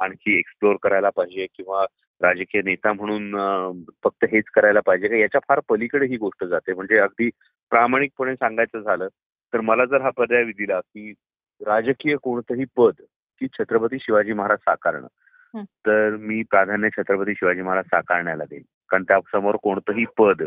आणखी 0.03 0.39
एक्सप्लोअर 0.39 0.77
करायला 0.83 1.11
पाहिजे 1.11 1.47
किंवा 1.57 1.85
राजकीय 2.21 2.63
नेता 2.65 2.93
म्हणून 2.93 3.83
फक्त 4.05 4.25
हेच 4.33 4.45
करायला 4.55 4.81
पाहिजे. 4.87 5.09
का 5.09 5.17
याच्या 5.17 5.41
फार 5.49 5.61
पलीकडे 5.69 6.07
ही 6.07 6.17
गोष्ट 6.17 6.45
जाते. 6.45 6.75
म्हणजे 6.75 6.99
अगदी 6.99 7.31
प्रामाणिकपणे 7.71 8.35
सांगायचं 8.35 8.81
झालं 8.81 9.09
तर 9.53 9.61
मला 9.61 9.85
जर 9.85 10.01
हा 10.01 10.11
पर्याय 10.11 10.45
दिला 10.45 10.81
की 10.81 11.13
राजकीय 11.61 12.17
कोणतंही 12.23 12.65
पद 12.77 13.03
की 13.41 13.47
छत्रपती 13.53 13.99
शिवाजी 13.99 14.33
महाराज 14.33 14.59
साकारणं 14.59 15.07
हं. 15.55 15.65
तर 15.87 16.17
मी 16.17 16.43
प्राधान्य 16.43 16.89
छत्रपती 16.91 17.35
शिवाजी 17.35 17.63
महाराज 17.63 17.85
साकारण्याला 17.85 18.45
देईन. 18.45 18.63
कारण 18.91 19.03
त्यासमोर 19.03 19.57
कोणतंही 19.57 20.05
पद 20.19 20.43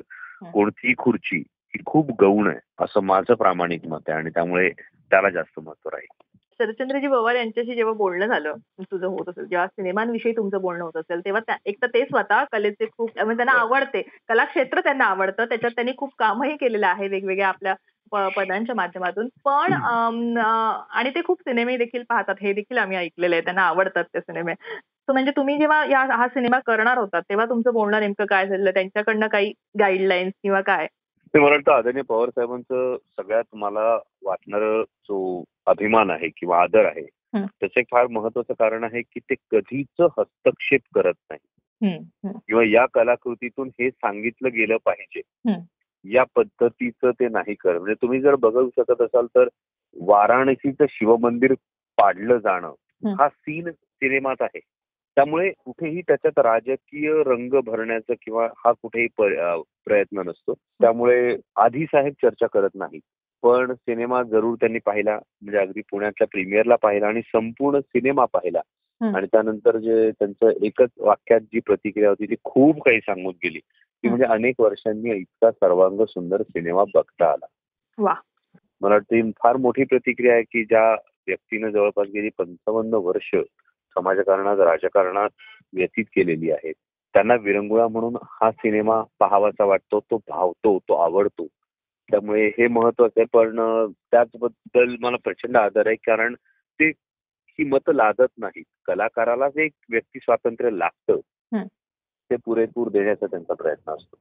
कोणतीही 0.54 0.94
खुर्ची 0.98 1.38
ही 1.38 1.82
खूप 1.86 2.12
गौण 2.20 2.48
आहे 2.48 2.60
असं 2.80 3.04
माझं 3.04 3.34
प्रामाणिक 3.34 3.86
मत 3.86 4.10
आहे 4.10 4.18
आणि 4.18 4.30
त्यामुळे 4.30 4.70
त्याला 5.12 5.30
जास्त 5.30 5.60
महत्त्व 5.60 5.90
राहील. 5.90 6.08
शरदचंद्रजी 6.60 7.08
पवार 7.08 7.36
यांच्याशी 7.36 7.76
जेव्हा 7.76 7.94
बोलणं 7.94 8.28
झालं 8.28 8.56
तुझं 8.82 9.06
होत 9.08 9.30
असेल 9.30 9.46
जेव्हा 9.46 9.68
सिनेमांविषयी 9.68 10.32
तुमचं 10.32 10.62
बोलणं 10.62 10.84
होत 10.84 10.98
असेल 10.98 11.20
तेव्हा 11.26 11.56
एक 11.66 11.82
तर 11.82 11.88
ते 11.88 12.04
स्वतः 12.06 12.44
कलेचे 12.52 12.86
खूप 12.98 13.10
म्हणजे 13.16 13.36
त्यांना 13.36 13.60
आवडते. 13.62 14.02
कलाक्षेत्र 14.30 14.80
त्यांना 14.80 15.06
आवडतं 15.06 15.46
त्याच्यात 15.46 15.72
त्यांनी 15.72 15.94
खूप 15.98 16.14
कामही 16.20 16.56
केलेलं 16.56 16.88
आहे 16.88 17.08
वेगवेगळ्या 17.08 17.48
आपल्या 17.48 17.76
पदांच्या 18.12 18.76
माध्यमातून. 18.76 19.28
पण 19.46 19.74
आणि 20.92 21.10
ते 21.10 21.22
खूप 21.26 21.42
सिनेमे 21.42 21.78
देखील 21.78 22.04
पाहतात. 22.10 22.36
हे 22.42 22.54
देखील 22.54 22.78
आम्ही 22.78 22.98
ऐकलेलं 22.98 23.36
आहे. 23.36 23.44
त्यांना 23.44 23.62
आवडतात 23.62 24.04
ते 24.04 24.20
सिनेमे. 24.20 24.54
So 25.10 25.14
म्हणजे 25.14 25.32
तुम्ही 25.32 25.58
जेव्हा 25.58 25.86
या 25.86 26.00
हा 26.00 26.28
सिनेमा 26.28 26.60
करणार 26.60 26.98
होता 26.98 27.20
तेव्हा 27.20 27.46
तुमचं 27.46 27.74
बोलणं 27.74 28.00
नेमकं 28.00 28.26
काय 28.26 28.48
झालं 28.48 28.72
त्यांच्याकडनं 28.72 29.28
काही 29.28 29.54
गाईडलाईन्स 29.80 30.34
किंवा 30.44 30.62
काय? 30.62 30.88
ते 31.34 31.40
मला 31.40 31.50
वाटतं 31.50 31.72
आदरणीय 31.72 32.02
पवार 32.02 32.30
साहेबांचं 32.30 32.98
सगळ्यात 32.98 33.44
मला 33.54 34.00
वाटणार 34.24 34.84
जो 34.84 35.44
अभिमान 35.66 36.10
आहे 36.12 36.30
किंवा 36.30 36.62
आदर 36.62 36.86
आहे. 36.86 37.08
त्याचं 37.60 37.80
एक 37.80 37.86
फार 37.92 38.08
महत्वाचं 38.08 38.54
कारण 38.54 38.84
आहे 38.84 39.02
की 39.02 39.20
ते 39.20 39.36
कधीच 39.52 40.02
हस्तक्षेप 40.02 40.82
करत 40.96 41.14
नाही. 41.32 41.40
किंवा 42.48 42.64
या 42.66 42.86
कलाकृतीतून 42.94 43.68
हे 43.68 43.90
सांगितलं 43.90 44.50
गेलं 44.54 44.78
पाहिजे. 44.86 45.22
या 46.06 46.24
पद्धतीचं 46.36 47.12
ते 47.12 47.28
नाही 47.28 47.54
करत. 47.54 47.78
म्हणजे 47.80 47.94
तुम्ही 47.94 48.22
जर 48.22 48.36
बघू 48.36 48.70
शकत 48.80 49.02
असाल 49.02 49.26
तर 49.26 49.48
वाराणसीचं 50.02 50.86
शिवमंदिर 50.90 51.54
पाडलं 51.98 52.38
जाणं 52.38 52.74
हं. 53.06 53.28
सीन 53.28 53.72
सिनेमात 53.72 54.42
आहे. 54.42 54.60
त्यामुळे 55.16 55.52
कुठेही 55.66 56.02
त्याच्यात 56.02 56.40
राजकीय 56.40 57.24
रंग 57.26 57.60
भरण्याचं 57.66 58.14
किंवा 58.22 58.48
हा 58.58 58.72
कुठेही 58.72 59.08
प्रयत्न 59.86 60.22
नसतो. 60.26 60.54
त्यामुळे 60.54 61.38
आधी 61.56 61.86
साहेब 61.86 62.14
चर्चा 62.22 62.48
करत 62.48 62.70
नाही 62.76 63.00
पण 63.44 63.74
सिनेमा 63.74 64.24
जरूर 64.24 64.56
त्यांनी 64.56 64.80
पाहिला. 64.86 65.20
म्हणजे 65.42 65.58
अगदी 65.58 65.82
पुण्यातल्या 65.92 66.28
प्रीमियरला 66.32 66.76
पाहिला 66.76 67.08
आणि 67.08 67.22
संपूर्ण 67.22 67.80
सिनेमा 67.80 68.26
पाहिला. 68.26 68.62
आणि 69.16 69.28
त्यानंतर 69.28 69.78
जे 69.78 70.12
त्यांचं 70.12 70.50
एकच 70.62 70.90
वाक्यात 70.98 71.40
जी 71.40 71.60
प्रतिक्रिया 71.60 72.10
होती 72.10 72.26
ती 72.26 72.36
खूप 72.44 72.84
काही 72.84 73.00
सांगून 73.00 73.34
गेली. 73.44 73.60
हं. 73.98 74.10
म्हणजे 74.10 74.26
अनेक 74.26 74.56
वर्षांनी 74.60 75.16
इतका 75.16 75.52
सर्वांग 75.52 76.02
सुंदर 76.06 76.42
सिनेमा 76.42 76.84
बघता 76.94 77.32
आला. 77.32 77.46
मला 78.82 78.96
वाटतं 78.96 79.32
फार 79.32 79.58
मोठी 79.58 79.84
प्रतिक्रिया 79.84 80.34
आहे 80.34 80.44
की 80.44 80.66
ज्या 80.66 80.94
व्यक्तीनं 81.28 81.70
जवळपास 81.70 82.08
गेली 82.08 82.30
पंचावन्न 82.38 82.94
वर्ष 82.94 83.36
समाजकारणात 83.96 84.58
राजकारणात 84.58 85.30
व्यतीत 85.74 86.06
केलेली 86.16 86.52
आहेत. 86.52 86.74
त्यांना 87.14 87.36
विरंगुळा 87.36 87.88
म्हणून 87.88 88.16
हा 88.24 88.52
सिनेमा 88.52 89.04
पाहावाचा 89.20 89.64
वाटतो 89.64 90.00
तो 90.00 90.18
भावतो 90.18 90.80
तो 90.80 90.94
आवडतो. 90.94 91.48
त्यामुळे 92.12 92.48
हे 92.48 92.68
महत्वाचं 92.68 93.22
आहे 93.22 93.26
पण 93.34 93.56
त्याचबद्दल 94.12 94.96
मला 95.00 95.18
प्रचंड 95.24 95.58
आदर 95.58 95.88
आहे 95.88 95.96
कारण 95.96 96.34
ते 96.80 96.90
ही 97.50 97.64
मतं 97.64 97.94
लादत 97.94 98.32
नाहीत. 98.38 98.64
कलाकारालाच 98.86 99.58
एक 99.58 99.72
व्यक्ती 99.90 100.20
स्वातंत्र्य 100.20 100.70
लागतं. 100.70 101.20
ते 102.32 102.36
पुरेपूर 102.46 102.90
देण्याचा 102.92 103.26
त्यांचा 103.26 103.54
प्रयत्न 103.54 103.92
असतो. 103.92 104.16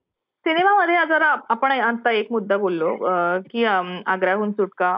सिनेमामध्ये 0.46 0.96
जरा 1.08 1.26
आपण 1.50 1.72
आता 1.72 2.10
एक 2.10 2.26
मुद्दा 2.30 2.56
बोललो 2.56 2.92
की 3.50 3.64
आग्र्याहून 3.64 4.50
सुटका 4.52 4.88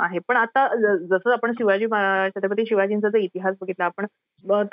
आहे. 0.00 0.18
पण 0.28 0.36
आता 0.36 0.66
जसं 1.10 1.30
आपण 1.32 1.52
शिवाजी 1.52 1.86
महाराज 1.86 2.30
छत्रपती 2.34 2.64
शिवाजींचा 2.68 3.08
जर 3.08 3.18
इतिहास 3.18 3.54
बघितला 3.60 3.84
आपण 3.84 4.06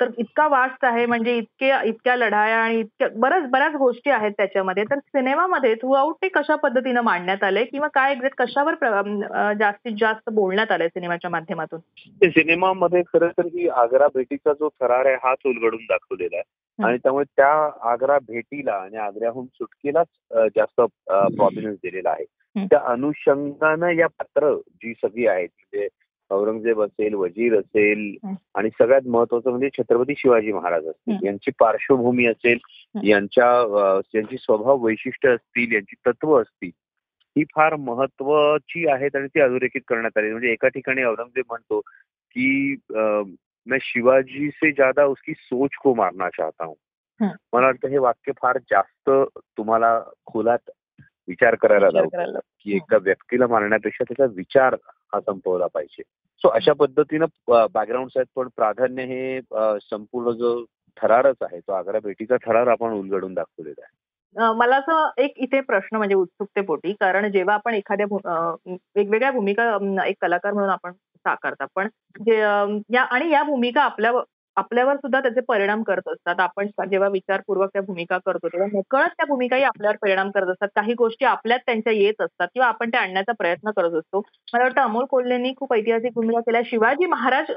तर 0.00 0.10
इतका 0.18 0.46
वास्ट 0.48 0.84
आहे 0.84 1.06
म्हणजे 1.06 1.36
इतके 1.36 1.70
इतक्या 1.88 2.14
लढाया 2.16 2.58
आणि 2.58 2.78
इतक्या 2.80 3.08
बऱ्याच 3.16 3.48
बऱ्याच 3.50 3.74
गोष्टी 3.76 4.10
आहेत 4.10 4.32
त्याच्यामध्ये. 4.36 4.84
तर 4.90 4.98
सिनेमामध्ये 4.98 5.74
थ्रू 5.74 5.92
आउट 5.92 6.14
ते 6.22 6.28
कशा 6.34 6.56
पद्धतीनं 6.56 7.00
मांडण्यात 7.00 7.42
आले 7.44 7.64
किंवा 7.64 7.88
काय 7.94 8.12
एक्झॅक्ट 8.12 8.36
कशावर 8.38 8.74
जास्तीत 9.58 9.96
जास्त 10.00 10.30
बोलण्यात 10.30 10.72
आलंय 10.72 10.88
सिनेमाच्या 10.88 11.30
माध्यमातून? 11.30 11.80
सिनेमामध्ये 12.28 13.02
खरं 13.02 13.28
तर 13.38 13.46
ही 13.46 13.68
आग्रा 13.82 14.06
भेटीचा 14.14 14.52
जो 14.52 14.68
थरार 14.80 15.06
आहे 15.06 15.16
हाच 15.24 15.38
उलगडून 15.46 15.84
दाखवलेला 15.88 16.36
आहे. 16.36 16.44
आणि 16.84 16.98
त्यामुळे 16.98 17.24
त्या 17.36 17.52
आग्रा 17.90 18.18
भेटीला 18.18 18.72
आणि 18.72 18.96
आग्र्याहून 18.96 19.46
सुटकेलाच 19.46 20.06
जास्त 20.56 20.80
प्रॉमिनन्स 21.06 21.78
दिलेला 21.82 22.10
आहे. 22.10 22.24
त्या 22.56 22.80
अनुषंगानं 22.92 23.88
या 23.88 24.06
पात्र 24.06 24.54
जी 24.54 24.92
सगळी 24.92 25.26
आहेत 25.26 25.48
म्हणजे 25.48 25.88
औरंगजेब 26.30 26.80
असेल 26.82 27.14
वजीर 27.14 27.58
असेल. 27.58 28.16
आणि 28.54 28.70
सगळ्यात 28.78 29.06
महत्वाचं 29.06 29.50
म्हणजे 29.50 29.68
छत्रपती 29.78 30.14
शिवाजी 30.18 30.52
महाराज 30.52 30.86
असतील. 30.86 31.26
यांची 31.26 31.50
पार्श्वभूमी 31.58 32.26
असेल. 32.26 32.58
यांच्या 33.04 34.00
यांची 34.14 34.36
स्वभाव 34.36 34.84
वैशिष्ट्य 34.84 35.30
असतील 35.30 35.72
यांची 35.72 35.96
तत्व 36.06 36.40
असतील 36.40 36.70
ही 37.36 37.44
फार 37.44 37.74
महत्वाची 37.76 38.86
आहेत 38.88 39.16
आणि 39.16 39.26
ती 39.26 39.40
अधोरेखित 39.40 39.80
करण्यात 39.88 40.18
आली 40.18 40.30
म्हणजे 40.30 40.52
एका 40.52 40.68
ठिकाणी 40.68 41.02
औरंगजेब 41.02 41.44
म्हणतो 41.48 41.80
की 42.36 42.74
मैं 43.66 43.78
शिवाजी 43.82 44.48
से 44.50 44.70
ज्यादा 44.72 45.04
उसकी 45.04 45.32
सोच 45.32 45.70
को 45.82 45.94
मारना 45.94 46.28
चाहता 46.28 46.64
हूँ 46.64 46.74
हं. 47.20 47.28
मला 47.52 47.66
वाटतं 47.66 47.88
हे 47.88 47.98
वाक्य 47.98 48.32
फार 48.32 48.58
जास्त 48.58 49.10
तुम्हाला 49.56 49.98
खोलात 50.26 50.70
विचार 51.28 51.54
करायला 51.54 51.88
लावतं. 51.90 52.38
की 52.60 52.76
एका 52.76 52.96
व्यक्तीला 52.96 53.46
मारण्यापेक्षा 53.46 54.04
त्याचा 54.04 54.32
विचार 54.36 54.74
हा 55.12 55.20
संपवला 55.20 55.66
पाहिजे 55.66 56.02
सो 56.44 56.48
अशा 56.48 56.72
पद्धतीनं 56.72 57.26
बॅकग्राऊंड 57.48 58.10
आहेत 58.16 58.26
पण 58.36 58.48
प्राधान्य 58.56 59.04
हे 59.04 59.40
संपूर्ण 59.90 60.30
जो 60.30 60.64
थरारच 60.96 61.36
आहे 61.42 61.60
तो 61.60 61.72
आग्रा 61.72 61.98
भेटीचा 61.98 62.36
थरार 62.36 62.66
आपण 62.66 62.92
उलगडून 62.92 63.34
दाखवलेला 63.34 63.82
आहे 63.82 63.94
मला 64.54 64.76
असं 64.76 65.08
एक 65.18 65.32
इथे 65.36 65.60
प्रश्न 65.60 65.96
म्हणजे 65.96 66.14
उत्सुकतेपोटी 66.14 66.92
कारण 66.92 67.30
जेव्हा 67.30 67.54
आपण 67.54 67.74
एखाद्या 67.74 68.06
वेगवेगळ्या 68.66 69.30
भूमिका 69.30 70.04
एक 70.06 70.16
कलाकार 70.20 70.52
म्हणून 70.52 70.70
आपण 70.70 70.92
साकारतात 71.26 71.68
पण 71.76 71.88
जे 72.20 72.38
या 72.38 73.02
आणि 73.04 73.30
या 73.30 73.42
भूमिका 73.44 73.82
आपल्या 73.82 74.12
आपल्यावर 74.56 74.96
सुद्धा 74.96 75.20
त्याचे 75.20 75.40
परिणाम 75.48 75.82
करत 75.82 76.08
असतात. 76.08 76.40
आपण 76.40 76.66
जेव्हा 76.90 77.08
विचारपूर्वक 77.10 77.68
त्या 77.72 77.82
भूमिका 77.82 78.18
करतो 78.26 78.48
तेव्हा 78.48 78.68
नकळत 78.72 79.08
त्या 79.10 79.26
भूमिकाही 79.28 79.62
आपल्यावर 79.64 79.96
परिणाम 80.02 80.30
करत 80.30 80.50
असतात. 80.50 80.68
काही 80.76 80.94
गोष्टी 80.98 81.24
आपल्यात 81.26 81.58
त्यांच्या 81.66 81.92
येत 81.92 82.22
असतात 82.22 82.48
किंवा 82.54 82.68
आपण 82.68 82.90
त्या 82.90 83.00
आणण्याचा 83.00 83.32
प्रयत्न 83.38 83.70
करत 83.76 83.94
असतो. 83.98 84.20
मला 84.52 84.62
वाटतं 84.64 84.80
अमोल 84.82 85.04
कोल्हेंनी 85.10 85.52
खूप 85.58 85.74
ऐतिहासिक 85.74 86.12
भूमिका 86.14 86.40
केल्या. 86.42 86.62
शिवाजी 86.66 87.06
महाराज 87.08 87.50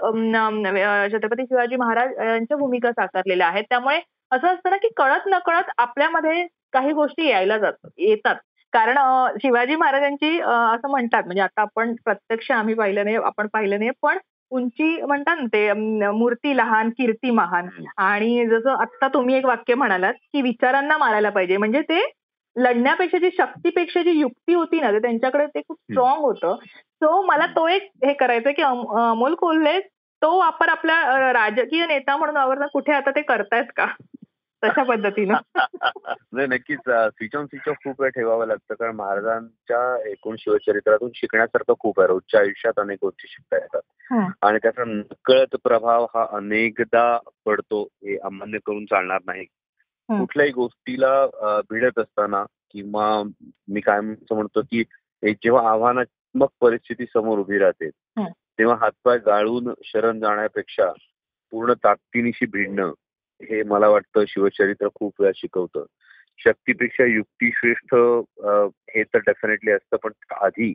छत्रपती 1.13 1.43
शिवाजी 1.43 1.75
महाराज 1.77 2.13
यांच्या 2.21 2.57
भूमिका 2.57 2.91
साकारलेल्या 2.91 3.47
आहेत. 3.47 3.63
त्यामुळे 3.69 3.99
असं 4.31 4.47
असतं 4.47 4.69
ना 4.69 4.77
की 4.77 4.89
कळत 4.97 5.27
नकळत 5.27 5.69
आपल्यामध्ये 5.77 6.45
काही 6.73 6.91
गोष्टी 6.93 7.27
यायला 7.29 7.57
जात 7.57 7.87
येतात. 7.99 8.35
कारण 8.73 8.97
शिवाजी 9.37 9.75
महाराजांची 9.75 10.39
असं 10.39 10.89
म्हणतात 10.89 11.23
म्हणजे 11.23 11.41
आता 11.41 11.61
आपण 11.61 11.95
प्रत्यक्ष 12.05 12.51
आम्ही 12.51 12.73
पाहिलं 12.73 13.03
नाही 13.03 13.15
आपण 13.15 13.47
पाहिलं 13.47 13.79
नाही 13.79 13.91
पण 14.01 14.17
उंची 14.51 15.01
म्हणतात 15.01 15.37
ना 15.37 15.45
ते 15.45 15.73
मूर्ती 16.11 16.57
लहान 16.57 16.89
कीर्ती 16.89 17.31
महान. 17.31 17.67
आणि 17.97 18.45
जसं 18.45 18.69
आत्ता 18.81 19.07
तुम्ही 19.07 19.35
एक 19.35 19.45
वाक्य 19.45 19.73
म्हणालात 19.75 20.13
की 20.13 20.41
विचारांना 20.41 20.97
मारायला 20.97 21.29
पाहिजे. 21.29 21.57
म्हणजे 21.57 21.81
ते 21.81 21.99
लढण्यापेक्षा 22.55 23.17
जी 23.17 23.29
शक्तीपेक्षा 23.37 24.01
जी 24.01 24.11
युक्ती 24.11 24.53
होती 24.53 24.79
ना 24.81 24.91
ते 24.91 24.99
त्यांच्याकडे 24.99 25.45
ते 25.45 25.61
खूप 25.61 25.77
स्ट्रॉंग 25.91 26.21
होतं. 26.21 26.55
सो 27.01 27.21
मला 27.21 27.45
तो 27.45 27.67
एक 27.67 27.89
हे 28.05 28.13
करायचं 28.13 28.51
की 28.51 28.61
अम- 28.61 28.97
अमोल 28.99 29.35
कोल्हे 29.35 29.79
तो 30.21 30.37
वापर 30.39 30.69
आपल्या 30.69 30.95
अं, 31.01 31.31
राजकीय 31.31 31.85
नेता 31.85 32.17
म्हणून 32.17 32.37
वापरणं 32.37 32.67
कुठे 32.73 32.93
आता 32.93 33.11
ते 33.11 33.21
करतायत 33.21 33.65
का? 33.75 33.85
तशा 34.63 34.83
पद्धतीनं 34.83 35.33
नाही 36.33 36.47
नक्कीच 36.47 36.79
स्विच 36.89 37.35
ऑन 37.35 37.45
स्विच 37.45 37.67
ऑफ 37.69 37.75
खूप 37.75 38.01
वेळ 38.01 38.09
ठेवावं 38.09 38.47
लागतं 38.47 38.73
कारण 38.73 38.95
महाराजांच्या 38.95 40.09
एकूण 40.09 40.35
शिवचरित्रातून 40.39 41.09
शिकण्यासारखं 41.15 41.73
खूप 41.79 41.99
आहे 41.99 42.07
रोजच्या 42.07 42.39
आयुष्यात 42.39 42.79
अनेक 42.79 42.97
गोष्टी 43.01 43.27
शिकता 43.27 43.57
येतात. 43.57 43.81
आणि 44.41 44.57
त्याचा 44.57 44.83
नकळत 44.83 45.55
प्रभाव 45.63 46.05
हा 46.05 46.25
अनेकदा 46.31 47.17
पडतो 47.45 47.83
हे 47.83 48.17
अमान्य 48.17 48.59
करून 48.65 48.85
चालणार 48.85 49.19
नाही. 49.25 49.45
कुठल्याही 50.09 50.51
गोष्टीला 50.51 51.25
भिडत 51.69 51.99
असताना 51.99 52.43
किंवा 52.71 53.23
मी 53.67 53.81
काय 53.81 53.99
म्हणतो 54.01 54.61
की 54.61 54.83
एक 55.23 55.37
जेव्हा 55.43 55.69
आव्हानात्मक 55.71 56.49
परिस्थिती 56.61 57.05
समोर 57.05 57.39
उभी 57.39 57.57
राहते. 57.57 57.89
तेव्हा 58.59 58.75
हातपाय 58.75 59.17
गाळून 59.17 59.73
शरण 59.83 60.19
जाण्यापेक्षा 60.19 60.91
पूर्ण 61.53 61.73
ताकदीनिशी 61.73 62.45
भिडणं 62.45 62.91
हे 63.41 63.61
मला 63.63 63.87
वाटतं 63.89 64.23
शिवचरित्र 64.27 64.87
खूप 64.95 65.21
वेळा 65.21 65.31
शिकवतं. 65.35 65.85
शक्तीपेक्षा 66.39 67.05
युक्ती 67.05 67.49
श्रेष्ठ 67.55 67.93
हे 68.95 69.03
तर 69.03 69.19
डेफिनेटली 69.19 69.71
असतं 69.71 69.97
पण 70.03 70.11
आधी 70.41 70.71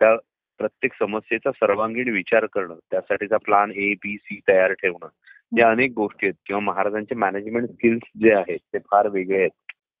त्या 0.00 0.14
प्रत्येक 0.60 0.92
समस्येचा 0.98 1.50
सर्वांगीण 1.52 2.08
विचार 2.12 2.46
करणं 2.52 2.74
त्यासाठीचा 2.90 3.36
प्लान 3.36 3.70
ए 3.70 3.92
बी 3.94 4.16
सी 4.16 4.40
तयार 4.48 4.72
ठेवणं 4.72 5.08
या 5.58 5.70
अनेक 5.70 5.92
गोष्टी 5.96 6.26
आहेत. 6.26 6.34
किंवा 6.46 6.60
महाराजांचे 6.60 7.14
मॅनेजमेंट 7.14 7.68
स्किल्स 7.68 8.10
जे 8.22 8.32
आहेत 8.34 8.58
ते 8.74 8.78
फार 8.90 9.08
वेगळे 9.08 9.38
आहेत. 9.38 9.50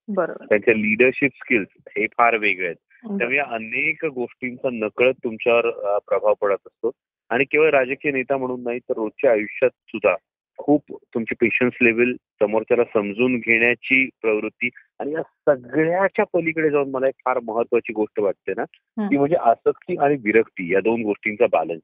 बरोबर. 0.08 0.44
त्यांचे 0.44 0.76
लिडरशिप 0.82 1.30
स्किल्स 1.34 1.68
हे 1.96 2.06
फार 2.18 2.36
वेगळे 2.36 2.66
आहेत. 2.66 2.76
त्यामुळे 3.18 3.36
या 3.36 3.44
अनेक 3.54 4.04
गोष्टींचा 4.04 4.68
नकळत 4.72 5.14
तुमच्यावर 5.24 5.70
प्रभाव 6.08 6.34
पडत 6.40 6.66
असतो. 6.66 6.90
आणि 7.30 7.44
केवळ 7.44 7.70
राजकीय 7.70 8.12
नेता 8.12 8.36
म्हणून 8.36 8.62
नाही 8.62 8.78
तर 8.78 8.94
रोजच्या 8.96 9.30
आयुष्यात 9.30 9.70
सुद्धा 9.88 10.14
खूप 10.58 10.82
तुमची 11.14 11.34
पेशन्स 11.34 11.72
लेवल 11.82 12.12
समोरच्याला 12.12 12.84
समजून 12.84 13.36
घेण्याची 13.36 14.08
प्रवृत्ती 14.22 14.68
आणि 14.98 15.12
या 15.12 15.22
सगळ्याच्या 15.22 16.24
पलीकडे 16.24 16.70
जाऊन 16.70 16.90
मला 16.90 17.08
एक 17.08 17.14
फार 17.24 17.38
महत्वाची 17.42 17.92
गोष्ट 17.92 18.20
वाटते 18.20 18.52
ना 18.56 18.64
ती 19.00 19.16
म्हणजे 19.16 19.36
आसक्ती 19.36 19.96
आणि 19.96 20.16
विरक्ती 20.24 20.72
या 20.72 20.80
दोन 20.80 21.02
गोष्टींचा 21.02 21.46
बॅलन्स 21.52 21.82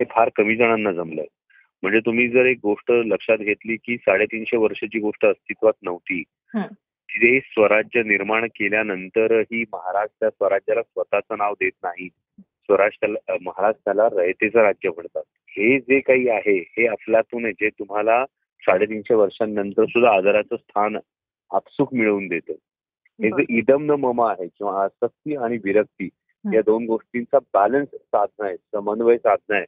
हे 0.00 0.04
फार 0.10 0.30
कमी 0.36 0.56
जणांना 0.56 0.92
जमलंय. 0.92 1.26
म्हणजे 1.82 2.00
तुम्ही 2.00 2.28
जर 2.28 2.44
एक 2.44 2.58
गोष्ट 2.62 2.92
लक्षात 2.92 3.38
घेतली 3.38 3.76
की 3.76 3.96
साडेतीनशे 3.96 4.56
वर्षाची 4.56 4.98
गोष्ट 4.98 5.26
अस्तित्वात 5.26 5.72
नव्हती. 5.82 6.22
ते 7.08 7.40
स्वराज्य 7.40 8.02
निर्माण 8.02 8.46
केल्यानंतरही 8.46 9.64
महाराज 9.72 10.08
त्या 10.20 10.30
स्वराज्याला 10.30 10.82
स्वतःचं 10.82 11.38
नाव 11.38 11.52
देत 11.52 11.72
नाही. 11.82 12.08
स्वराज 12.40 12.92
त्याला 12.92 13.36
महाराज 13.42 13.74
त्याला 13.74 14.08
रयतेचं 14.12 14.58
राज्य 14.60 14.88
म्हणतात. 14.88 15.22
हे 15.56 15.78
जे 15.80 16.00
काही 16.00 16.28
आहे 16.28 16.58
हे 16.58 16.86
अफलातून 16.86 17.44
आहे 17.44 17.52
जे 17.52 17.68
तुम्हाला 17.68 18.24
साडेतीनशे 18.60 19.14
वर्षांनंतर 19.14 19.84
सुद्धा 19.84 20.16
आदराचं 20.16 20.56
स्थान 20.56 20.98
आपसुक 21.50 21.94
मिळवून 21.94 22.28
देतं. 22.28 22.52
हे 23.22 23.30
जे 23.30 23.44
इदम 23.48 23.84
न 23.84 23.90
मम 23.90 24.22
आहे 24.22 24.46
किंवा 24.46 24.84
आसक्ती 24.84 25.36
आणि 25.36 25.58
विरक्ती 25.64 26.08
या 26.54 26.60
दोन 26.60 26.86
गोष्टींचा 26.86 27.38
बॅलन्स 27.54 27.88
साधणं 27.88 28.46
आहे 28.46 28.56
समन्वय 28.56 29.18
साधणं 29.18 29.56
आहे. 29.56 29.64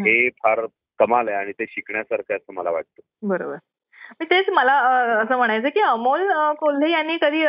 हे. 0.00 0.28
फार 0.28 0.66
कमाल 0.98 1.28
आहे 1.28 1.36
आणि 1.36 1.52
ते 1.52 1.64
शिकण्यासारखं 1.68 2.36
असं 2.36 2.52
मला 2.52 2.70
वाटतं. 2.70 3.00
बरोबर. 3.22 3.56
तेच 4.22 4.48
मला 4.48 4.72
असं 5.22 5.36
म्हणायचं 5.36 5.68
की 5.68 5.80
अमोल 5.80 6.32
कोल्हे 6.52 6.90
यांनी 6.90 7.16
कधी 7.20 7.44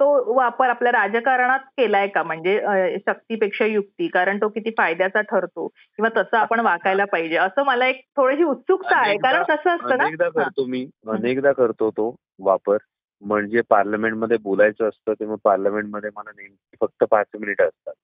तो 0.00 0.34
वापर 0.34 0.68
आपल्या 0.68 0.92
राजकारणात 0.92 1.58
केलाय 1.58 2.08
का? 2.08 2.22
म्हणजे 2.22 2.58
अ, 2.60 2.98
शक्तीपेक्षा 3.06 3.64
युक्ती 3.64 4.08
कारण 4.08 4.36
तो 4.36 4.48
किती 4.48 4.70
फायद्याचा 4.70 5.20
ठरतो 5.20 5.68
किंवा 5.68 6.08
तसं 6.16 6.36
आपण 6.36 6.60
वागायला 6.60 7.04
पाहिजे. 7.04 7.36
असं 7.36 7.62
मला 7.62 7.86
एक 7.86 8.04
थोडीशी 8.16 8.42
उत्सुकता 8.42 8.96
आहे 8.96 9.16
कारण 9.18 9.36
अनेकदा- 9.36 9.56
कसं 9.56 9.70
असतं 9.70 9.98
ना. 9.98 10.04
अनेकदा 10.04 10.28
करतो 10.28 10.64
मी. 10.66 10.90
अनेकदा 11.08 11.52
करतो 11.52 11.90
तो 11.90 12.14
वापर. 12.38 12.76
म्हणजे 13.22 13.60
पार्लमेंटमध्ये 13.70 14.36
बोलायचं 14.36 14.88
असतं 14.88 15.12
तेव्हा 15.12 15.36
पार्लमेंटमध्ये 15.44 16.10
मला 16.16 16.30
नेमकी 16.30 16.76
फक्त 16.80 17.04
पाच 17.10 17.26
मिनिटं 17.40 17.64
असतात. 17.64 17.94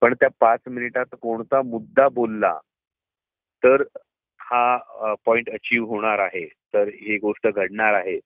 पण 0.00 0.14
त्या 0.14 0.28
पाच 0.40 0.60
मिनिटात 0.66 1.06
कोणता 1.22 1.62
मुद्दा 1.62 2.08
बोलला 2.08 2.58
तर 3.64 3.82
हा 4.40 4.76
पॉइंट 5.26 5.50
अचीव्ह 5.50 5.88
होणार 5.88 6.18
आहे. 6.18 6.46
तर 6.46 6.88
ही 6.88 7.18
गोष्ट 7.18 7.48
घडणार 7.48 7.94
आहे. 7.94 8.20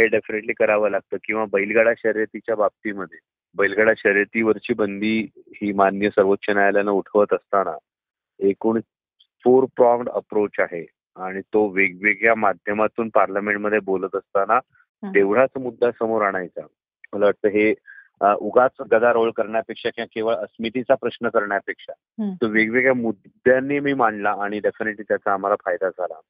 हे 0.00 0.06
डेफिनेटली 0.06 0.52
करावं 0.52 0.90
लागतं 0.90 1.16
किंवा 1.24 1.44
बैलगाडा 1.44 1.92
शर्यतीच्या 1.98 2.54
बाबतीमध्ये 2.56 3.18
बैलगाडा 3.56 3.92
शर्यतीवरची 3.96 4.74
बंदी 4.74 5.28
ही 5.36 5.72
मान्य 5.72 6.10
सर्वोच्च 6.10 6.50
न्यायालयानं 6.50 6.90
उठवत 6.90 7.32
असताना 7.32 7.78
एकूण 8.38 8.80
फोर 9.44 9.64
प्रॉंग 9.64 10.08
अप्रोच 10.08 10.50
आहे 10.58 10.86
आणि 11.16 11.40
तो 11.40 11.66
वेगवेगळ्या 11.66 12.34
माध्यमातून 12.34 13.08
पार्लमेंटमध्ये 13.08 13.78
बोलत 13.78 14.16
असताना. 14.16 14.60
तेवढाच 15.14 15.50
मुद्दा 15.60 15.90
समोर 15.90 16.22
आणायचा 16.22 16.60
मला 17.12 17.24
वाटतं 17.24 17.48
हे 17.48 17.74
उगाच 18.40 18.70
गदारोळ 18.90 19.30
करण्यापेक्षा 19.30 19.90
किंवा 19.90 20.06
केवळ 20.14 20.34
अस्मितीचा 20.34 20.94
प्रश्न 20.94 21.28
करण्यापेक्षा. 21.28 21.92
तो 22.42 22.46
वेगवेगळ्या 22.46 22.94
मुद्द्यांनी 22.94 23.80
मी 23.80 23.92
मांडला 23.92 24.30
आणि 24.30 24.60
डेफिनेटली 24.60 25.02
त्याचा 25.02 25.32
आम्हाला 25.32 25.56
फायदा 25.64 25.88
झाला. 25.88 26.20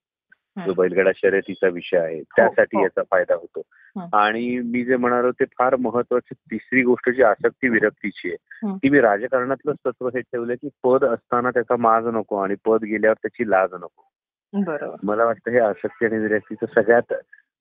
जो 0.67 0.73
बैलगाडा 0.75 1.11
शर्यतीचा 1.17 1.69
विषय 1.69 1.99
आहे 1.99 2.23
त्यासाठी 2.37 2.77
हो. 2.77 2.83
याचा 2.83 3.03
फायदा 3.11 3.35
होतो 3.35 3.63
हं. 3.97 4.09
आणि 4.13 4.59
मी 4.65 4.85
जे 4.85 4.97
म्हणालो 4.97 5.31
ते 5.31 5.45
फार 5.59 5.77
महत्वाची 5.77 6.35
तिसरी 6.35 6.83
गोष्ट 6.83 7.11
जी 7.11 7.23
आसक्ती 7.23 7.69
विरक्तीची 7.69 8.29
आहे 8.29 8.37
हं. 8.67 8.77
ती 8.77 8.89
मी 8.89 9.01
राजकारणातलंच 9.01 9.77
तत्व 9.87 10.09
हे 10.09 10.21
ठेवलं 10.21 10.55
की 10.55 10.69
पद 10.85 11.05
असताना 11.05 11.51
त्याचा 11.51 11.77
माज 11.77 12.07
नको 12.07 12.37
आणि 12.37 12.55
पद 12.67 12.85
गेल्यावर 12.85 13.15
त्याची 13.15 13.51
लाज 13.51 13.75
नको 13.75 14.09
बरोबर 14.53 14.97
मला 15.03 15.25
वाटतं 15.25 15.51
हे 15.51 15.59
आसक्ती 15.59 16.05
आणि 16.07 16.19
विरक्तीचं 16.19 16.67
सगळ्यात 16.75 17.13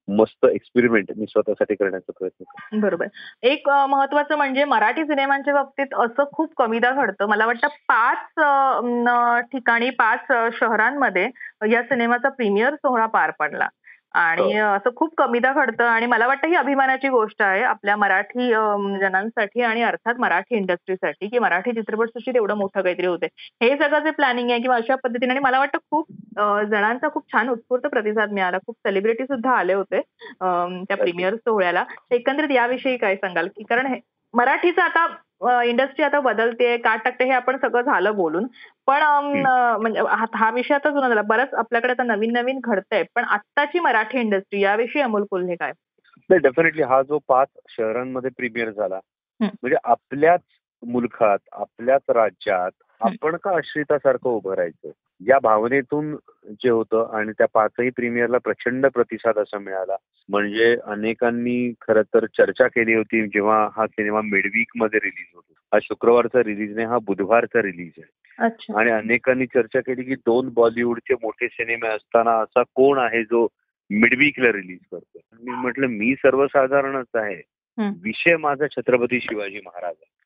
मस्त 0.08 0.46
एक्सपेरिमेंट 0.46 1.12
मी 1.18 1.26
स्वतःसाठी 1.30 1.76
करण्याचा 1.76 2.12
प्रयत्न 2.20 2.44
करतो. 2.44 2.80
बरोबर. 2.80 3.08
एक 3.44 3.70
महत्वाचं 3.70 4.36
म्हणजे 4.36 4.64
मराठी 4.64 5.04
सिनेमांच्या 5.04 5.54
बाबतीत 5.54 5.94
असं 5.94 6.24
खूप 6.32 6.54
कमीदा 6.58 6.92
घडतं. 6.92 7.26
मला 7.26 7.46
वाटतं 7.46 7.68
पाच 7.92 8.18
ठिकाणी 9.52 9.90
पाच 9.90 10.20
शहरांमध्ये 10.60 11.30
या 11.72 11.84
सिनेमाचा 11.84 12.30
प्रीमियर 12.30 12.76
सोहळा 12.76 13.06
पार 13.06 13.32
पडला. 13.32 13.68
आणि 14.14 14.54
हो. 14.54 14.66
असं 14.68 14.90
खूप 14.96 15.14
कमीदा 15.18 15.52
घडतं 15.54 15.84
आणि 15.86 16.06
मला 16.06 16.28
वाटतं 16.28 16.48
ही 16.48 16.56
अभिमानाची 16.56 17.10
गोष्ट 17.10 17.42
आहे. 17.42 17.62
आपल्या 17.64 17.96
मराठी 17.98 18.52
अ, 18.54 18.60
जनांसाठी 19.02 19.62
आणि 19.64 19.82
अर्थात 19.84 20.20
मराठी 20.20 20.56
इंडस्ट्रीसाठी 20.56 21.28
की 21.28 21.40
मराठी 21.40 21.72
चित्रपटसृष्टीत 21.74 22.36
एवढं 22.36 22.56
मोठं 22.56 22.82
काहीतरी 22.82 23.08
होतंय. 23.08 23.28
हे 23.62 23.76
सगळं 23.78 24.04
जे 24.04 24.12
प्लॅनिंग 24.14 24.50
आहे 24.52 24.60
किंवा 24.62 24.76
अशा 24.78 24.96
पद्धतीने 24.98 25.32
आणि 25.32 25.40
मला 25.42 25.60
वाटतं 25.60 25.78
खूप 25.92 26.06
अ, 26.38 26.64
जणांचा 26.64 27.08
खूप 27.10 27.24
छान 27.32 27.50
उत्स्फूर्त 27.50 27.88
प्रतिसाद 27.88 28.32
मिळाला. 28.32 28.58
खूप 28.66 28.76
सेलिब्रिटी 28.80 29.26
सुद्धा 29.26 29.52
आले 29.54 29.74
होते 29.74 30.02
त्या 30.42 30.98
प्रीमियर 30.98 31.36
सोहळ्याला. 31.38 31.84
एकंदरीत 32.12 32.52
याविषयी 32.52 32.98
काय 32.98 33.16
सांगाल? 33.18 33.48
की 33.50 33.64
कारण 33.66 33.86
हे 33.86 34.00
मराठीचं 34.34 34.82
आता 34.82 35.06
इंडस्ट्री 35.42 36.04
आता 36.06 36.20
बदलते 36.20 36.78
काट 36.78 37.04
टाकते 37.04 37.24
हे 37.24 37.32
आपण 37.32 37.58
सगळं 37.58 37.82
झालं 37.82 38.16
बोलून 38.16 38.46
पण. 38.88 39.02
अ, 39.46 39.78
म्हणजे 39.78 40.00
हा 40.00 40.26
हा 40.36 40.50
विषय 40.52 40.74
आता 40.74 40.90
जुना 40.90 41.08
झाला 41.10 41.22
बरंच 41.22 41.54
आपल्याकडे 41.54 41.92
आता 41.92 42.04
नवीन 42.04 42.32
नवीन 42.32 42.60
घडतंय 42.64 43.04
पण 43.16 43.24
आत्ताची 43.24 43.80
मराठी 43.80 44.20
इंडस्ट्री 44.20 44.62
याविषयी 44.62 45.02
अमोल 45.02 45.24
कोल्हे 45.32 45.56
काय 45.56 45.72
नाही 46.30 46.40
डेफिनेटली 46.40 46.84
हा 46.84 47.02
जो 47.02 47.20
पाच 47.28 47.48
शहरांमध्ये 47.70 48.30
प्रीमियर 48.38 48.70
झाला 48.70 48.96
हं. 48.96 49.46
म्हणजे 49.46 49.78
आपल्याच 49.84 50.42
मुलखात 50.84 51.40
आपल्याच 51.52 52.02
राज्यात 52.10 52.72
हं. 53.02 53.08
आपण 53.08 53.36
का 53.36 53.56
आश्रितासारखं 53.58 54.30
उभं 54.30 54.54
राहायचं 54.54 54.92
या 55.22 55.40
भावनेतून 55.40 56.16
जे 56.52 56.70
होतं 56.70 57.18
आणि 57.18 57.32
त्या 57.32 57.48
पाचही 57.54 57.90
प्रीमियरला 57.90 58.38
प्रचंड 58.38 58.86
प्रतिसाद 58.86 59.38
असा 59.38 59.60
मिळाला. 59.60 59.96
म्हणजे 60.30 60.76
अनेकांनी 60.84 61.74
खरं 61.82 62.02
तर 62.02 62.26
चर्चा 62.26 62.68
केली 62.68 62.94
होती 62.94 63.28
जेव्हा 63.28 63.70
हा 63.76 63.88
सिनेमा 63.88 64.22
मिडवीकमध्ये 64.22 65.00
रिलीज 65.04 65.26
होतो. 65.36 65.54
हा 65.74 65.80
शुक्रवारचा 65.82 66.44
रिलीज 66.44 66.76
नाही 66.76 66.88
हा 66.88 66.98
बुधवारचा 66.98 67.62
रिलीज 67.62 67.92
आहे. 67.98 68.10
अच्छा. 68.40 68.80
आणि 68.80 68.92
अनेकांनी 68.92 69.46
चर्चा 69.46 69.80
केली 69.80 70.04
की 70.04 70.16
दोन 70.16 70.50
बॉलिवूडचे 70.50 71.14
मोठे 71.14 71.48
सिनेमे 71.48 71.88
असताना 71.88 72.32
असा 72.32 72.64
कोण 72.76 72.98
आहे 72.98 73.24
जो 73.24 73.48
मिडवीकला 73.90 74.52
रिलीज 74.52 74.80
करतो 74.92 75.20
मी 75.42 75.52
म्हटलं 75.52 75.88
मी 75.88 76.16
सर्वसाधारणच 76.16 77.16
आहे. 77.16 77.42
विषय 78.04 78.38
माझा 78.38 78.66
छत्रपती 78.68 79.20
शिवाजी 79.20 79.60
महाराज 79.66 79.96
आहे. 80.02 80.17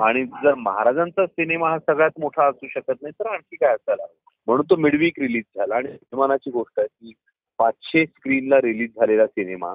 आणि 0.00 0.24
जर 0.42 0.54
महाराजांचा 0.54 1.26
सिनेमा 1.26 1.70
हा 1.70 1.78
सगळ्यात 1.78 2.20
मोठा 2.20 2.48
असू 2.48 2.66
शकत 2.70 3.02
नाही 3.02 3.12
तर 3.20 3.26
आणखी 3.26 3.56
काय 3.56 3.74
असायला? 3.74 4.06
म्हणून 4.46 4.66
तो 4.70 4.76
मिडवीक 4.76 5.18
रिलीज 5.18 5.44
झाला. 5.56 5.74
आणि 5.76 5.88
अभिमानाची 5.88 6.50
गोष्ट 6.50 6.78
आहे 6.80 6.88
की 7.00 7.12
पाचशे 7.58 8.04
स्क्रीनला 8.06 8.56
रिलीज 8.56 8.90
झालेला 8.90 9.26
सिनेमा 9.26 9.70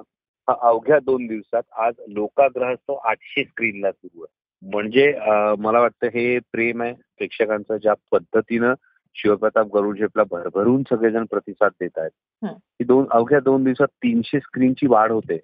हा 0.48 0.54
अवघ्या 0.60 0.98
दोन 0.98 1.26
दिवसात 1.26 1.62
आज 1.78 1.94
लोकाग्रहास्तव 2.08 2.94
आठशे 2.94 3.44
स्क्रीनला 3.44 3.92
सुरू 3.92 4.22
आहे. 4.22 4.70
म्हणजे 4.72 5.12
मला 5.58 5.80
वाटतं 5.80 6.06
हे 6.06 6.38
प्रेम 6.52 6.82
आहे 6.82 6.92
प्रेक्षकांचं 6.92 7.76
ज्या 7.76 7.94
पद्धतीनं 8.12 8.74
शिवप्रताप 9.14 9.66
गरुडझेपला 9.74 10.22
भरभरून 10.30 10.82
सगळेजण 10.90 11.24
प्रतिसाद 11.30 11.72
देत 11.80 11.98
आहेत. 11.98 12.44
हं. 12.44 12.52
की 12.52 12.84
दोन 12.84 13.06
अवघ्या 13.10 13.40
दोन 13.40 13.64
दिवसात 13.64 13.86
तीनशे 13.86 14.40
स्क्रीनची 14.40 14.86
वाढ 14.86 15.12
होते 15.12 15.38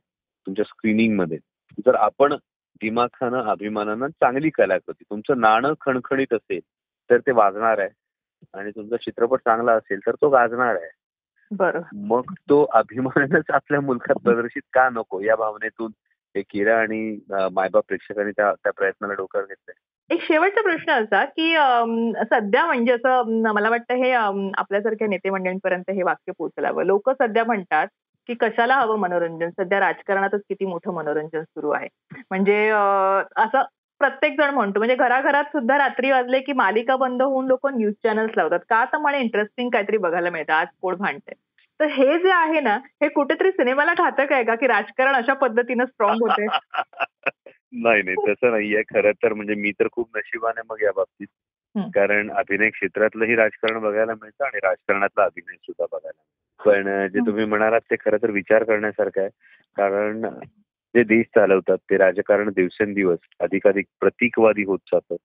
तुमच्या 0.47 0.65
स्क्रीनिंगमध्ये. 0.65 1.39
जर 1.87 1.95
आपण 1.95 2.35
दिमाखानं 2.75 3.43
अभिमानानं 3.43 4.09
चांगली 4.09 4.51
कलाकृती 4.51 5.05
तुमचं 5.11 5.41
नाणं 5.41 5.73
खणखणीत 5.81 6.33
असेल 6.33 6.61
तर 7.11 7.19
ते 7.19 7.33
वाजणार 7.33 7.79
आहे. 7.79 7.89
आणि 8.55 8.71
तुमचा 8.71 8.97
चित्रपट 8.97 9.39
चांगला 9.39 9.73
असेल 9.73 10.01
तर 10.07 10.15
तो 10.15 10.29
गाजणार 10.29 10.75
आहे. 10.75 10.91
बरं 11.51 11.83
मग 11.95 12.33
तो 12.51 12.65
अभिमानानच 12.73 13.45
आपल्या 13.51 13.81
मुलखात 13.81 14.15
प्रदर्शित 14.25 14.63
का 14.73 14.89
नको 14.89 15.21
या 15.21 15.37
भावनेतून 15.37 15.93
हे 16.37 16.43
किरा 16.51 16.79
आणि 16.79 17.19
मायबाप 17.31 17.85
प्रेक्षकांनी 17.89 18.33
त्या 18.33 18.53
त्या 18.53 18.73
प्रयत्नाला 18.73 19.15
डोक्यावर 19.15 19.47
घेतलंय. 19.47 20.15
एक 20.15 20.23
शेवटचा 20.23 20.63
प्रश्न 20.63 20.93
असा 20.93 21.25
की 21.25 21.55
सध्या 22.31 22.67
म्हणजे 22.67 22.93
असं 22.93 23.43
मला 23.53 23.71
वाटतं 23.71 23.95
हे 23.95 24.13
आपल्यासारख्या 24.13 25.09
नेते 25.09 25.31
मंडळींपर्यंत 25.31 25.91
हे 25.91 26.03
वाक्य 26.03 26.33
पोहोचलावं 26.39 26.85
लोक 26.85 27.11
सध्या 27.11 27.45
म्हणतात 27.45 27.87
की 28.31 28.35
कशाला 28.41 28.75
हवं 28.77 28.99
मनोरंजन? 28.99 29.51
सध्या 29.51 29.81
राजकारणातच 29.81 30.41
किती 30.49 30.67
मोठं 30.67 30.95
मनोरंजन 30.95 31.43
सुरू 31.43 31.71
आहे. 31.71 31.89
म्हणजे 32.31 32.69
असं 33.37 33.63
प्रत्येक 34.01 34.41
जण 34.41 34.55
म्हणतो 34.55 34.79
म्हणजे 34.79 34.95
घराघरात 34.95 35.45
सुद्धा 35.45 35.79
रात्री 35.79 36.11
वाजले 36.11 36.41
की 36.41 36.53
मालिका 36.53 36.97
बंद 36.97 37.23
होऊन 37.23 37.47
लोक 37.47 37.67
न्यूज 37.67 37.95
चॅनल्स 38.05 38.33
लावतात. 38.37 38.61
का 38.71 38.85
तर 38.85 38.99
मला 38.99 39.17
इंटरेस्टिंग 39.17 39.71
काहीतरी 39.71 39.97
बघायला 39.97 40.31
मिळतं. 40.31 40.53
आज 40.53 40.67
पोट 40.83 40.97
भांडते 40.97 41.33
तर 41.81 41.87
हे 41.87 42.19
जे 42.19 42.31
आहे 42.31 42.61
ना 42.61 42.75
हे 43.03 43.09
कुठेतरी 43.09 43.51
सिनेमाला 43.51 43.93
घातक 43.95 44.33
आहे 44.33 44.45
का? 44.45 44.55
की 44.55 44.67
राजकारण 44.67 45.15
अशा 45.15 45.35
पद्धतीनं 45.35 45.85
स्ट्रॉंग 45.85 46.19
होते 46.21 46.47
नाही 47.73 48.03
नाही 48.03 48.17
तसं 48.29 48.51
नाहीये. 48.51 48.83
खरं 48.83 49.13
तर 49.13 49.33
म्हणजे 49.33 49.55
मी 49.55 49.71
तर 49.71 49.89
खूप 49.93 50.17
नशिबाने 50.17 50.61
मग 50.71 50.77
या 50.83 50.91
बाबतीत 50.97 51.27
कारण 51.77 52.31
अभिनय 52.31 52.71
क्षेत्रातलंही 52.71 53.35
राजकारण 53.35 53.81
बघायला 53.81 54.13
मिळतं 54.13 54.45
आणि 54.45 54.59
राजकारणातला 54.63 55.25
अभिनय 55.25 55.55
सुद्धा 55.55 55.87
बघायला. 55.93 56.23
पण 56.65 57.09
जे. 57.09 57.27
तुम्ही 57.27 57.45
म्हणालात 57.45 57.81
ते 57.81 57.97
खरं 57.97 58.17
तर 58.23 58.31
विचार 58.31 58.65
करण्यासारखं 58.65 59.21
आहे 59.21 59.31
कारण 59.77 60.27
जे 60.95 61.03
देश 61.03 61.27
चालवतात 61.27 61.77
ते 61.79 61.97
राजकारण 61.97 62.49
दिवसेंदिवस 62.49 63.19
अधिकाधिक 63.41 63.87
प्रतीकवादी 64.01 64.65
होत 64.65 64.79
जातं. 64.87 65.17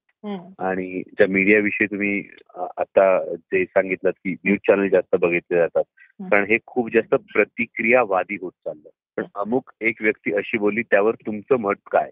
आणि 0.60 1.03
ज्या 1.08 1.27
मीडियाविषयी 1.27 1.88
तुम्ही 1.88 2.29
आता 2.55 3.34
जे 3.36 3.65
सांगितलं 3.65 4.10
की 4.10 4.31
न्यूज 4.34 4.58
चॅनल 4.67 4.89
जास्त 4.89 5.15
बघितले 5.15 5.58
जातात. 5.58 5.84
कारण 6.31 6.43
हे 6.43 6.58
खूप 6.65 6.89
जास्त 6.93 7.15
प्रतिक्रियावादी 7.34 8.38
होत 8.41 8.51
चाललं 8.51 8.89
पण 9.17 9.23
अमुक 9.36 9.71
एक 9.81 10.01
व्यक्ती 10.01 10.34
अशी 10.34 10.58
बोलली 10.58 10.81
त्यावर 10.81 11.15
तुमचं 11.15 11.55
मत 11.55 11.73
काय. 11.91 12.10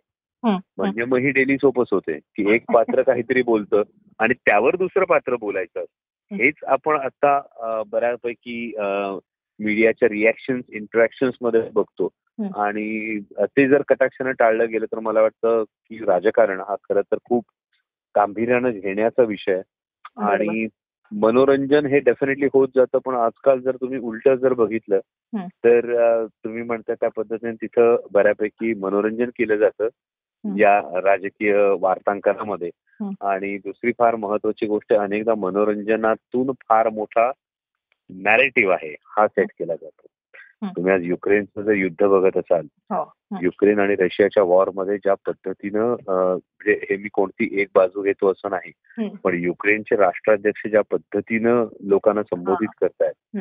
म्हणजे 0.78 1.06
मग 1.06 1.18
ही 1.18 1.32
डेली 1.32 1.58
सोपच 1.58 1.88
होते 1.92 2.14
की 2.14 2.54
एक 2.54 2.64
पात्र 2.78 3.02
काहीतरी 3.02 3.42
बोलतं 3.42 3.82
आणि 4.20 4.34
त्यावर 4.34 4.76
दुसरं 4.76 5.06
पात्र 5.06 5.36
बोलायचं 5.36 5.80
असतं. 5.80 6.36
हेच 6.36 6.56
आपण 6.68 6.96
आता 6.96 7.84
बऱ्यापैकी 7.88 8.74
मीडियाच्या 9.60 10.10
रिॲक्शन 10.10 10.62
इंटरॅक्शनमध्ये 10.70 11.62
बघतो. 11.74 12.10
आणि 12.64 13.20
ते 13.42 13.68
जर 13.68 13.82
कटाक्षानं 13.88 14.32
टाळलं 14.32 14.70
गेलं 14.70 14.86
तर 14.86 15.00
मला 15.00 15.22
वाटतं 15.22 15.64
की 15.64 16.06
राजकारण 16.06 16.60
हा 16.60 16.76
खरं 16.76 17.02
तर 17.02 17.18
खूप 17.24 17.46
गांभीर्यानं 18.16 18.70
घेण्याचा 18.70 19.24
विषय. 19.24 19.62
आणि 20.18 20.68
मनोरंजन 21.12 21.86
हे 21.86 22.00
डेफिनेटली 22.00 22.48
होत 22.54 22.68
जातं 22.76 22.98
पण 23.06 23.16
आजकाल 23.16 23.60
जर 23.60 23.76
तुम्ही 23.76 24.00
उलट 24.00 24.30
जर 24.30 24.54
बघितलं. 24.54 25.00
तर 25.48 26.26
तुम्ही 26.26 26.64
म्हणता 26.64 26.94
त्या 26.94 27.10
पद्धतीने 27.10 27.52
तिथं 27.52 27.96
बऱ्यापैकी 28.12 28.74
मनोरंजन 28.74 29.26
केलं 29.26 29.56
जातं. 29.56 29.88
या 30.58 31.02
राजकीय 31.04 31.56
वार्तांकनामध्ये. 31.80 32.70
आणि 33.22 33.58
दुसरी 33.58 33.92
फार 33.92 34.16
महत्वाची 34.16 34.66
गोष्ट 34.66 34.94
अनेकदा 34.94 35.36
मनोरंजनातून 35.36 36.52
फार 36.52 36.90
मोठा 36.90 37.32
नॅरेटिव्ह 38.10 38.74
आहे 38.74 38.96
हा 39.06 39.28
सेट 39.28 39.48
केला 39.60 39.76
जातो. 39.76 40.08
तुम्ही 40.76 40.94
आज 40.94 41.04
युक्रेनचं 41.04 41.62
जर 41.62 41.72
युद्ध 41.72 42.06
बघत 42.06 42.38
असाल 42.38 42.68
हो. 42.76 43.14
युक्रेन 43.42 43.80
आणि 43.80 43.96
रशियाच्या 43.96 44.44
वॉरमध्ये 44.44 44.98
ज्या 44.98 45.14
पद्धतीनं 45.14 45.96
म्हणजे 46.08 46.86
हे 46.90 46.98
मी 46.98 47.10
कोणती 47.14 47.62
एक 47.62 47.68
बाजू 47.76 48.02
घेतो 48.02 48.32
असं 48.32 48.50
नाही. 48.50 48.72
पण 49.24 49.34
युक्रेनचे 49.34 49.96
राष्ट्राध्यक्ष 49.96 50.68
ज्या 50.68 50.82
पद्धतीनं 50.92 51.66
लोकांना 51.82 52.24
संबोधित 52.24 52.68
करतायत 52.82 53.40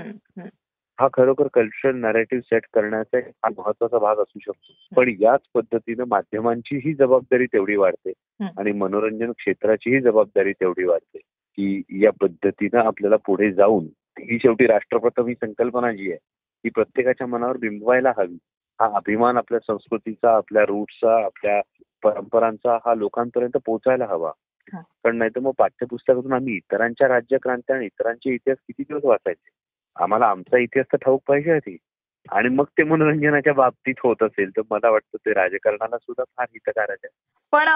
हं, 1.03 1.09
खरोखर 1.13 1.49
कल्चरल 1.53 1.97
नॅरेटिव्ह 1.97 2.43
सेट 2.45 2.63
करण्याचा 2.75 3.19
एक 3.19 3.27
महत्त्वाचा 3.59 3.99
भाग 3.99 4.17
असू 4.17 4.39
शकतो. 4.39 4.73
पण 4.97 5.15
याच 5.21 5.41
पद्धतीनं 5.55 6.05
माध्यमांचीही 6.09 6.95
जबाबदारी 6.95 7.47
तेवढी 7.47 7.77
वाढते. 7.77 8.13
आणि 8.59 8.73
मनोरंजन 8.73 9.33
क्षेत्राचीही 9.33 10.01
जबाबदारी 10.01 10.53
तेवढी 10.53 10.85
वाढते. 10.85 11.19
की 11.59 11.83
या 11.91 12.11
पद्धतीनं 12.21 12.79
आपल्याला 12.79 13.17
पुढे 13.17 13.53
जाऊन 13.53 13.85
ही 14.19 14.39
शेवटी 14.39 14.67
राष्ट्रप्रथम 14.67 15.27
ही 15.27 15.35
संकल्पना 15.35 15.93
जी 15.93 16.11
आहे 16.11 16.19
ती 16.65 16.69
प्रत्येकाच्या 16.69 17.27
मनावर 17.27 17.57
बिंबवायला 17.57 18.13
हवी. 18.19 18.39
हा 18.81 18.91
अभिमान 18.95 19.37
आपल्या 19.37 19.61
संस्कृतीचा 19.61 20.37
आपल्या 20.37 20.63
रूटचा 20.63 21.25
आपल्या 21.25 21.61
परंपरांचा 22.03 22.79
हा 22.87 22.95
लोकांपर्यंत 22.95 23.59
पोहोचायला 23.67 24.07
हवा. 24.07 24.33
कारण 24.73 25.17
नाही 25.17 25.31
तर 25.31 25.41
मग 25.41 25.51
पाठ्यपुस्तकातून 25.59 26.33
आम्ही 26.33 26.55
इतरांच्या 26.55 27.09
राज्यक्रांती 27.09 27.73
आणि 27.73 27.87
इतरांचे 27.87 28.35
इतिहास 28.35 28.59
किती 28.61 28.83
दिवस 28.83 29.05
वाचायचे? 29.05 29.49
आम्हाला 29.97 30.27
आमचा 30.27 30.59
इतिहास 30.59 30.87
तर 30.93 30.97
ठाऊक 30.97 31.23
पाहिजे 31.29 31.53
आधी. 31.53 31.77
आणि 32.33 32.49
मग 32.49 32.65
ते 32.79 32.83
मनोरंजनाच्या 32.83 33.53
बाबतीत 33.53 33.95
होत 34.05 34.23
असेल 34.23 34.51
तर 34.51 34.63
मला 34.71 34.91
वाटतं 34.91 35.17
ते 35.17 35.33
राजकारणाला 35.33 35.99
सुद्धा 35.99 36.25
फार 36.25 36.47
हितकारक 36.51 36.97
आहे. 37.05 37.09
पण 37.53 37.69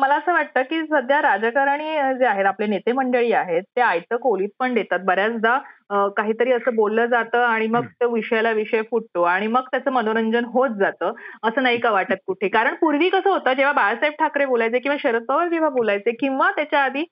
मला 0.00 0.14
असं 0.14 0.32
वाटतं 0.32 0.62
की 0.62 0.80
सध्या 0.86 1.20
राजकारणी 1.22 2.18
जे 2.18 2.26
आहेत 2.26 2.46
आपले 2.46 2.66
नेते 2.66 2.92
मंडळी 2.92 3.32
आहेत 3.32 3.62
ते 3.76 3.80
आयतं 3.80 4.16
कोलीत 4.16 4.48
पण 4.58 4.74
देतात. 4.74 4.98
बऱ्याचदा 5.04 5.58
काहीतरी 5.90 6.52
असं 6.52 6.74
बोललं 6.74 7.06
जातं 7.06 7.42
आणि 7.44 7.66
मग 7.66 7.84
तो 8.02 8.08
विषयाला 8.14 8.50
विषय 8.52 8.82
फुटतो 8.82 9.22
आणि 9.22 9.46
मग 9.46 9.66
त्याचं 9.70 9.90
मनोरंजन 9.92 10.44
होत 10.44 10.70
जातं 10.78 11.12
असं 11.42 11.62
नाही 11.62 11.78
का 11.80 11.90
वाटत 11.90 12.16
कुठे? 12.26 12.48
कारण 12.48 12.74
पूर्वी 12.74 13.08
कसं 13.08 13.30
होतं 13.30 13.52
जेव्हा 13.52 13.72
बाळासाहेब 13.72 14.14
ठाकरे 14.18 14.44
बोलायचे 14.46 14.78
किंवा 14.78 14.96
शरद 15.00 15.24
पवार 15.28 15.48
जेव्हा 15.48 15.68
बोलायचे 15.70 16.12
किंवा 16.20 16.50
त्याच्या 16.50 16.80
आधी 16.80 17.04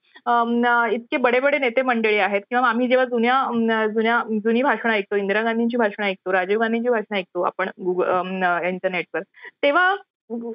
इतके 0.94 1.16
बडे 1.16 1.40
बडे 1.40 1.58
नेते 1.58 1.82
मंडळी 1.82 2.18
आहेत 2.18 2.40
किंवा 2.50 2.68
आम्ही 2.68 2.88
जेव्हा 2.88 3.04
जुन्या 3.06 3.86
जुन्या 3.94 4.20
जुनी 4.44 4.62
भाषणं 4.62 4.92
ऐकतो 4.92 5.16
इंदिरा 5.16 5.42
गांधींची 5.42 5.76
भाषणं 5.76 6.06
ऐकतो 6.06 6.32
राजीव 6.32 6.60
गांधींची 6.60 6.88
भाषणं 6.88 7.18
ऐकतो 7.18 7.42
आपण 7.42 7.68
इंटरनेटवर 8.64 9.22
तेव्हा 9.62 9.94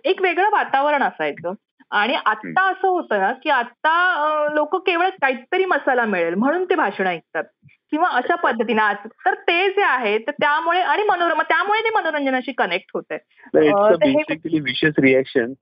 एक 0.06 0.22
वेगळं 0.22 0.50
वातावरण 0.52 1.04
असायचं. 1.04 1.54
आणि 1.92 2.14
आता 2.16 2.62
असं 2.72 2.88
होतं 2.88 3.20
ना 3.20 3.32
की 3.34 3.50
आता 3.50 4.48
लोक 4.54 4.76
केवळ 4.86 5.10
काहीतरी 5.22 5.66
मसाला 5.66 6.06
मिळेल 6.06 6.34
म्हणून 6.34 6.66
ते 6.66 6.76
भाषण 6.76 7.08
ऐकतात. 7.08 7.44
किंवा 7.92 8.08
अशा 8.10 8.36
पद्धतीने 8.36 8.82
आज. 8.82 8.96
तर 9.06 9.34
ते 9.34 9.70
जे 9.70 9.84
आहे 9.84 10.18
तर 10.18 10.32
त्यामुळे 10.32 10.82
आणि 10.82 11.04
मनोरम 11.04 11.42
त्यामुळे 11.42 11.80
ते 11.80 11.90
मनोरंजनाशी 11.96 12.52
कनेक्ट 12.52 12.92
होत 12.94 13.04
आहे 13.12 14.60
विशेष 14.60 14.94
रिॲक्शन 15.00 15.54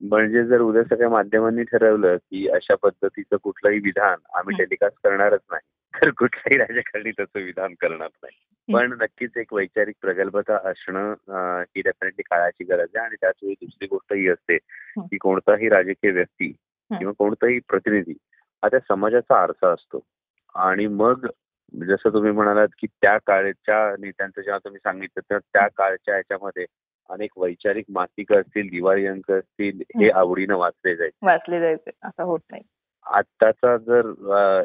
म्हणजे 0.00 0.44
जर 0.44 0.60
उद्या 0.60 0.84
सगळ्या 0.84 1.08
माध्यमांनी 1.08 1.62
ठरवलं 1.62 2.16
की 2.16 2.48
अशा 2.48 2.74
पद्धतीचं 2.74 3.36
कुठलंही 3.42 3.78
विधान 3.78 4.16
आम्ही. 4.34 4.56
टेलिकास्ट 4.58 4.98
करणारच 5.04 5.40
नाही 5.52 6.00
तर 6.02 6.10
कुठल्याही 6.10 6.58
राजकारणी 6.58 7.10
तसं 7.10 7.40
विधान 7.40 7.74
करणार 7.80 8.08
नाही. 8.22 8.36
पण 8.74 8.92
नक्कीच 8.92 9.30
एक 9.36 9.52
वैचारिक 9.52 9.94
प्रगल्भता 10.00 10.70
असणं 10.70 11.12
ही 11.60 11.82
डेफिनेटली 11.82 12.22
काळाची 12.22 12.64
गरज 12.64 12.88
आहे. 12.94 13.04
आणि 13.04 13.16
त्याच 13.20 13.34
वेळी 13.42 13.54
दुसरी 13.54 13.86
गोष्ट 13.86 14.12
ही 14.12 14.28
असते. 14.28 14.58
की 14.98 15.16
कोणताही 15.18 15.68
राजकीय 15.68 16.10
व्यक्ती. 16.10 16.52
किंवा 16.98 17.12
कोणताही 17.18 17.58
प्रतिनिधी 17.58 18.14
हा 18.62 18.68
त्या 18.68 18.80
समाजाचा 18.80 19.42
आरसा 19.42 19.72
असतो. 19.72 20.00
आणि 20.54 20.86
मग 20.86 21.26
जसं 21.74 22.12
तुम्ही 22.12 22.32
म्हणालात 22.32 22.68
की 22.78 22.86
त्या 22.86 23.18
काळच्या 23.18 23.96
नेत्यांचं 23.98 24.40
जेव्हा 24.40 24.58
तुम्ही 24.58 24.78
सांगितलं 24.78 25.30
तर 25.30 25.38
त्या 25.38 25.68
काळच्या 25.68 26.14
ह्याच्यामध्ये 26.14 26.66
अनेक 27.08 27.30
वैचारिक 27.36 27.84
मासिकं 27.88 28.40
असतील 28.40 28.68
दिवाळी 28.70 29.06
अंक 29.06 29.30
असतील 29.32 29.80
हे. 30.00 30.10
आवडीनं 30.10 30.56
वाचले 30.56 30.96
जायचे 30.96 31.26
वाचले 31.26 31.60
जायचे 31.60 31.90
असं 32.02 32.22
होत 32.22 32.40
नाही 32.50 32.62
आत्ताचा 33.06 33.76
जर 33.76 34.12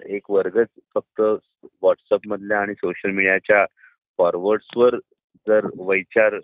एक 0.06 0.32
वर्गच 0.32 0.68
फक्त 0.96 1.20
व्हॉट्सअप 1.64 2.20
मधल्या 2.28 2.60
आणि 2.60 2.74
सोशल 2.74 3.10
मीडियाच्या 3.10 3.66
फॉरवर्ड्सवर 4.18 4.96
जर 5.48 5.66
वैचार 5.78 6.36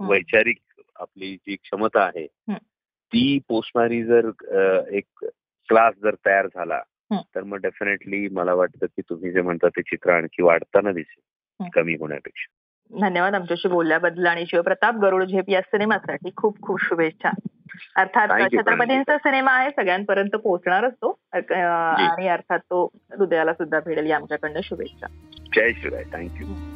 वैचारिक 0.00 0.56
आपली 0.96 1.36
जी 1.36 1.56
क्षमता 1.56 2.00
आहे. 2.00 2.26
ती 3.08 3.38
पोचणारी 3.48 4.04
जर 4.04 4.30
एक 4.90 5.24
क्लास 5.68 5.94
जर 6.02 6.14
तयार 6.26 6.46
झाला. 6.46 6.82
तर 7.12 7.42
मग 7.42 7.56
डेफिनेटली 7.56 8.28
मला 8.28 8.54
वाटतं 8.54 8.86
की 8.86 9.02
तुम्ही 9.10 9.30
जे 9.32 9.40
म्हणता 9.40 9.68
ते 9.68 9.82
चित्र 9.82 10.10
आणखी 10.10 10.42
वाढताना 10.42 10.92
दिसेल. 10.92 11.22
कमी 11.72 11.94
होण्यापेक्षा. 11.94 12.52
धन्यवाद 13.08 13.34
आमच्याशी 13.34 13.68
बोलल्याबद्दल 13.68 14.26
आणि 14.26 14.44
शिवप्रताप 14.50 14.94
गरुड 14.94 15.24
झेप 15.24 15.44
या 15.48 15.60
सिनेमासाठी 15.60 16.30
खूप 16.36 16.62
खूप 16.62 16.82
शुभेच्छा. 16.82 17.30
अर्थात 17.96 18.28
छत्रपतींचा 18.28 19.18
सिनेमा 19.18 19.52
आहे 19.52 19.70
सगळ्यांपर्यंत 19.70 20.36
पोहोचणारच 20.36 20.92
तो. 20.92 21.18
आणि 21.32 22.28
अर्थात 22.28 22.58
तो 22.58 22.88
हृदयाला 23.18 23.52
सुद्धा 23.52 23.80
भिडेल 23.86 24.06
या 24.06 24.16
आमच्याकडनं 24.16 24.60
शुभेच्छा. 24.64 25.06
जय 25.56 25.72
शिवराय 25.72 26.04
थँक्यू 26.12 26.75